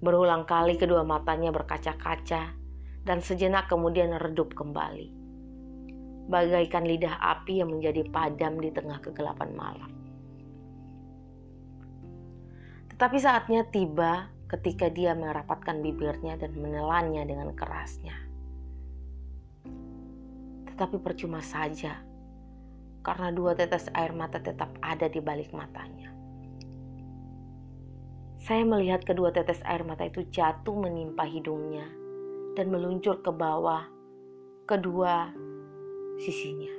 Berulang 0.00 0.48
kali 0.48 0.80
kedua 0.80 1.04
matanya 1.04 1.52
berkaca-kaca 1.52 2.55
dan 3.06 3.22
sejenak 3.22 3.70
kemudian 3.70 4.18
redup 4.18 4.50
kembali. 4.58 5.14
Bagaikan 6.26 6.82
lidah 6.82 7.22
api 7.22 7.62
yang 7.62 7.70
menjadi 7.70 8.02
padam 8.10 8.58
di 8.58 8.74
tengah 8.74 8.98
kegelapan 8.98 9.54
malam. 9.54 9.90
Tetapi 12.90 13.16
saatnya 13.22 13.62
tiba 13.70 14.26
ketika 14.50 14.90
dia 14.90 15.14
merapatkan 15.14 15.78
bibirnya 15.78 16.34
dan 16.34 16.58
menelannya 16.58 17.22
dengan 17.30 17.54
kerasnya. 17.54 18.18
Tetapi 20.66 20.98
percuma 20.98 21.38
saja, 21.46 22.02
karena 23.06 23.30
dua 23.30 23.54
tetes 23.54 23.86
air 23.94 24.10
mata 24.10 24.42
tetap 24.42 24.74
ada 24.82 25.06
di 25.06 25.22
balik 25.22 25.54
matanya. 25.54 26.10
Saya 28.42 28.66
melihat 28.66 29.06
kedua 29.06 29.30
tetes 29.30 29.62
air 29.62 29.86
mata 29.86 30.02
itu 30.06 30.26
jatuh 30.26 30.74
menimpa 30.74 31.22
hidungnya 31.22 32.05
dan 32.56 32.72
meluncur 32.72 33.20
ke 33.20 33.28
bawah 33.28 33.84
kedua 34.64 35.28
sisinya. 36.16 36.72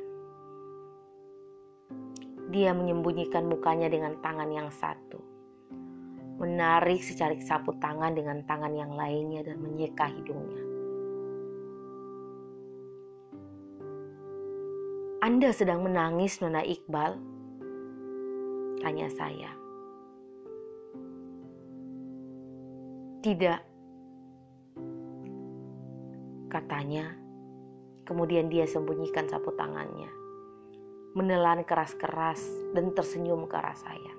Dia 2.49 2.73
menyembunyikan 2.73 3.45
mukanya 3.45 3.85
dengan 3.85 4.17
tangan 4.19 4.49
yang 4.49 4.73
satu, 4.73 5.21
menarik 6.41 7.05
secarik 7.05 7.45
sapu 7.45 7.77
tangan 7.77 8.17
dengan 8.17 8.41
tangan 8.49 8.73
yang 8.73 8.97
lainnya 8.97 9.45
dan 9.45 9.61
menyeka 9.61 10.09
hidungnya. 10.09 10.65
Anda 15.21 15.51
sedang 15.51 15.83
menangis, 15.83 16.39
Nona 16.39 16.63
Iqbal? 16.63 17.19
Tanya 18.79 19.11
saya. 19.11 19.51
Tidak, 23.25 23.76
katanya. 26.57 27.13
Kemudian 28.07 28.49
dia 28.49 28.65
sembunyikan 28.65 29.29
sapu 29.29 29.53
tangannya, 29.53 30.09
menelan 31.13 31.61
keras-keras 31.67 32.41
dan 32.73 32.95
tersenyum 32.95 33.45
ke 33.45 33.55
arah 33.59 33.75
saya. 33.77 34.13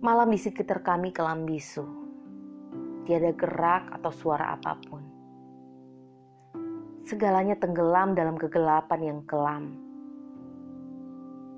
Malam 0.00 0.32
di 0.32 0.40
sekitar 0.40 0.80
kami 0.80 1.12
kelam 1.12 1.44
bisu. 1.44 1.84
Tiada 3.04 3.36
gerak 3.36 3.92
atau 4.00 4.08
suara 4.08 4.56
apa 4.56 4.72
pun. 4.80 5.04
Segalanya 7.04 7.60
tenggelam 7.60 8.16
dalam 8.16 8.40
kegelapan 8.40 9.00
yang 9.04 9.20
kelam. 9.28 9.76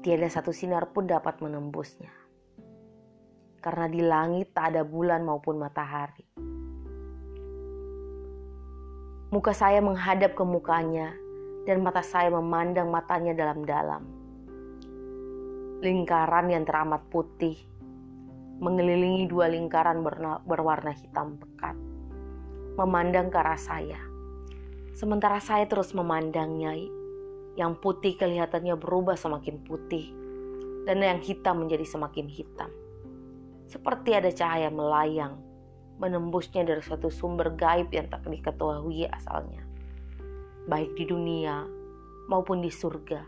Tiada 0.02 0.26
satu 0.26 0.50
sinar 0.50 0.90
pun 0.90 1.06
dapat 1.06 1.38
menembusnya. 1.38 2.10
Karena 3.62 3.86
di 3.86 4.02
langit 4.02 4.50
tak 4.50 4.74
ada 4.74 4.82
bulan 4.82 5.22
maupun 5.22 5.62
matahari. 5.62 6.51
Muka 9.32 9.56
saya 9.56 9.80
menghadap 9.80 10.36
ke 10.36 10.44
mukanya 10.44 11.16
dan 11.64 11.80
mata 11.80 12.04
saya 12.04 12.28
memandang 12.28 12.92
matanya 12.92 13.32
dalam-dalam. 13.32 14.04
Lingkaran 15.80 16.52
yang 16.52 16.68
teramat 16.68 17.00
putih 17.08 17.56
mengelilingi 18.60 19.24
dua 19.32 19.48
lingkaran 19.48 20.04
berwarna 20.44 20.92
hitam 20.92 21.40
pekat. 21.40 21.72
Memandang 22.76 23.32
ke 23.32 23.40
arah 23.40 23.56
saya. 23.56 23.96
Sementara 24.92 25.40
saya 25.40 25.64
terus 25.64 25.96
memandangnya, 25.96 26.76
yang 27.56 27.80
putih 27.80 28.20
kelihatannya 28.20 28.76
berubah 28.76 29.16
semakin 29.16 29.64
putih 29.64 30.12
dan 30.84 31.00
yang 31.00 31.24
hitam 31.24 31.64
menjadi 31.64 31.88
semakin 31.88 32.28
hitam. 32.28 32.68
Seperti 33.64 34.12
ada 34.12 34.28
cahaya 34.28 34.68
melayang 34.68 35.40
menembusnya 36.02 36.66
dari 36.66 36.82
suatu 36.82 37.06
sumber 37.06 37.54
gaib 37.54 37.94
yang 37.94 38.10
tak 38.10 38.26
diketahui 38.26 39.06
asalnya, 39.06 39.62
baik 40.66 40.98
di 40.98 41.06
dunia 41.06 41.62
maupun 42.26 42.58
di 42.58 42.74
surga. 42.74 43.22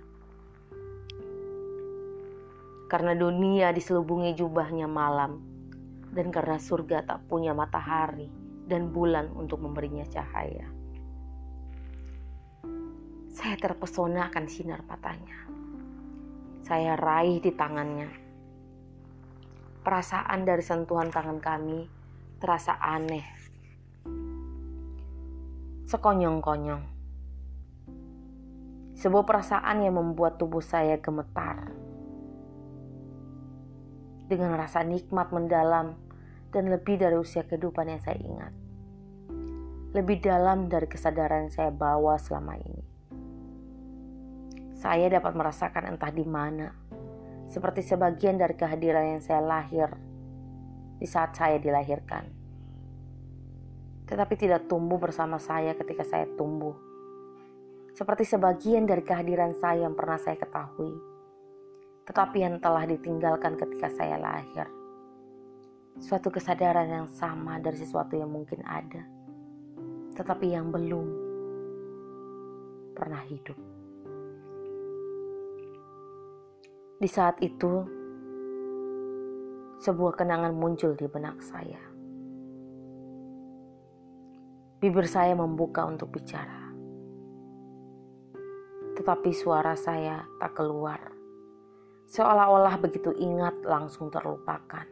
Karena 2.91 3.15
dunia 3.15 3.71
diselubungi 3.71 4.35
jubahnya 4.35 4.91
malam, 4.91 5.39
dan 6.11 6.35
karena 6.35 6.59
surga 6.59 7.07
tak 7.07 7.23
punya 7.31 7.55
matahari 7.55 8.27
dan 8.67 8.91
bulan 8.91 9.31
untuk 9.39 9.63
memberinya 9.63 10.03
cahaya. 10.11 10.67
Saya 13.31 13.55
terpesona 13.59 14.31
akan 14.31 14.47
sinar 14.51 14.83
matanya. 14.87 15.47
Saya 16.65 16.97
raih 16.99 17.39
di 17.39 17.51
tangannya. 17.53 18.09
Perasaan 19.85 20.49
dari 20.49 20.65
sentuhan 20.65 21.13
tangan 21.13 21.43
kami 21.45 21.94
terasa 22.45 22.77
aneh. 22.77 23.25
Sekonyong-konyong. 25.89 26.85
Sebuah 29.01 29.25
perasaan 29.25 29.81
yang 29.81 29.97
membuat 29.97 30.37
tubuh 30.37 30.61
saya 30.61 31.01
gemetar. 31.01 31.73
Dengan 34.29 34.61
rasa 34.61 34.85
nikmat 34.85 35.33
mendalam 35.33 35.97
dan 36.53 36.69
lebih 36.69 37.01
dari 37.01 37.17
usia 37.17 37.49
kehidupan 37.49 37.89
yang 37.89 38.05
saya 38.05 38.21
ingat. 38.21 38.53
Lebih 39.97 40.21
dalam 40.21 40.69
dari 40.69 40.85
kesadaran 40.85 41.49
saya 41.49 41.73
bawa 41.73 42.21
selama 42.21 42.61
ini. 42.61 42.85
Saya 44.77 45.09
dapat 45.09 45.33
merasakan 45.33 45.97
entah 45.97 46.13
di 46.13 46.29
mana, 46.29 46.77
seperti 47.49 47.81
sebagian 47.81 48.37
dari 48.37 48.53
kehadiran 48.53 49.17
yang 49.17 49.23
saya 49.25 49.41
lahir 49.41 50.14
di 51.05 51.09
saat 51.13 51.37
saya 51.37 51.61
dilahirkan. 51.61 52.25
Tetapi 54.09 54.35
tidak 54.41 54.65
tumbuh 54.65 54.97
bersama 54.97 55.37
saya 55.37 55.77
ketika 55.77 56.01
saya 56.01 56.25
tumbuh. 56.33 56.73
Seperti 57.93 58.25
sebagian 58.25 58.89
dari 58.89 59.05
kehadiran 59.05 59.53
saya 59.61 59.85
yang 59.85 59.93
pernah 59.93 60.17
saya 60.17 60.41
ketahui, 60.41 60.97
tetapi 62.09 62.41
yang 62.41 62.57
telah 62.57 62.89
ditinggalkan 62.89 63.61
ketika 63.61 63.93
saya 63.93 64.17
lahir. 64.17 64.65
Suatu 66.01 66.33
kesadaran 66.33 66.89
yang 66.89 67.07
sama 67.13 67.61
dari 67.61 67.77
sesuatu 67.77 68.17
yang 68.17 68.33
mungkin 68.33 68.65
ada, 68.65 69.05
tetapi 70.17 70.57
yang 70.57 70.73
belum 70.73 71.07
pernah 72.97 73.21
hidup. 73.29 73.61
Di 76.99 77.09
saat 77.13 77.39
itu, 77.45 78.04
sebuah 79.85 80.17
kenangan 80.17 80.57
muncul 80.57 80.97
di 80.97 81.05
benak 81.05 81.45
saya. 81.45 81.77
Bibir 84.81 85.05
saya 85.05 85.37
membuka 85.37 85.85
untuk 85.85 86.09
bicara, 86.09 86.73
tetapi 88.97 89.29
suara 89.37 89.77
saya 89.77 90.25
tak 90.41 90.57
keluar, 90.57 91.13
seolah-olah 92.09 92.81
begitu 92.81 93.13
ingat 93.13 93.61
langsung 93.61 94.09
terlupakan. 94.09 94.89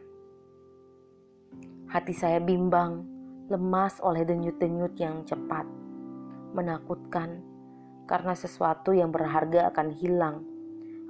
Hati 1.89 2.13
saya 2.13 2.37
bimbang, 2.37 3.01
lemas 3.49 3.97
oleh 3.97 4.21
denyut-denyut 4.29 4.93
yang 5.01 5.25
cepat, 5.25 5.65
menakutkan 6.53 7.41
karena 8.05 8.37
sesuatu 8.37 8.93
yang 8.93 9.09
berharga 9.09 9.73
akan 9.73 9.89
hilang 9.89 10.45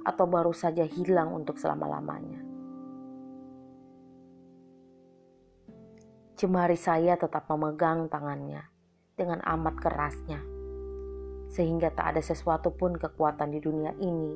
atau 0.08 0.24
baru 0.24 0.56
saja 0.56 0.88
hilang 0.88 1.36
untuk 1.36 1.60
selama-lamanya. 1.60 2.53
Jemari 6.34 6.74
saya 6.74 7.14
tetap 7.14 7.46
memegang 7.46 8.10
tangannya 8.10 8.66
dengan 9.14 9.38
amat 9.38 9.78
kerasnya, 9.78 10.42
sehingga 11.46 11.94
tak 11.94 12.10
ada 12.10 12.22
sesuatu 12.22 12.74
pun 12.74 12.98
kekuatan 12.98 13.54
di 13.54 13.62
dunia 13.62 13.94
ini, 14.02 14.34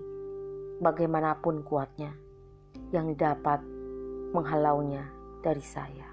bagaimanapun 0.79 1.67
kuatnya, 1.67 2.15
yang 2.95 3.19
dapat 3.19 3.59
menghalaunya 4.31 5.11
dari 5.43 5.65
saya. 5.65 6.08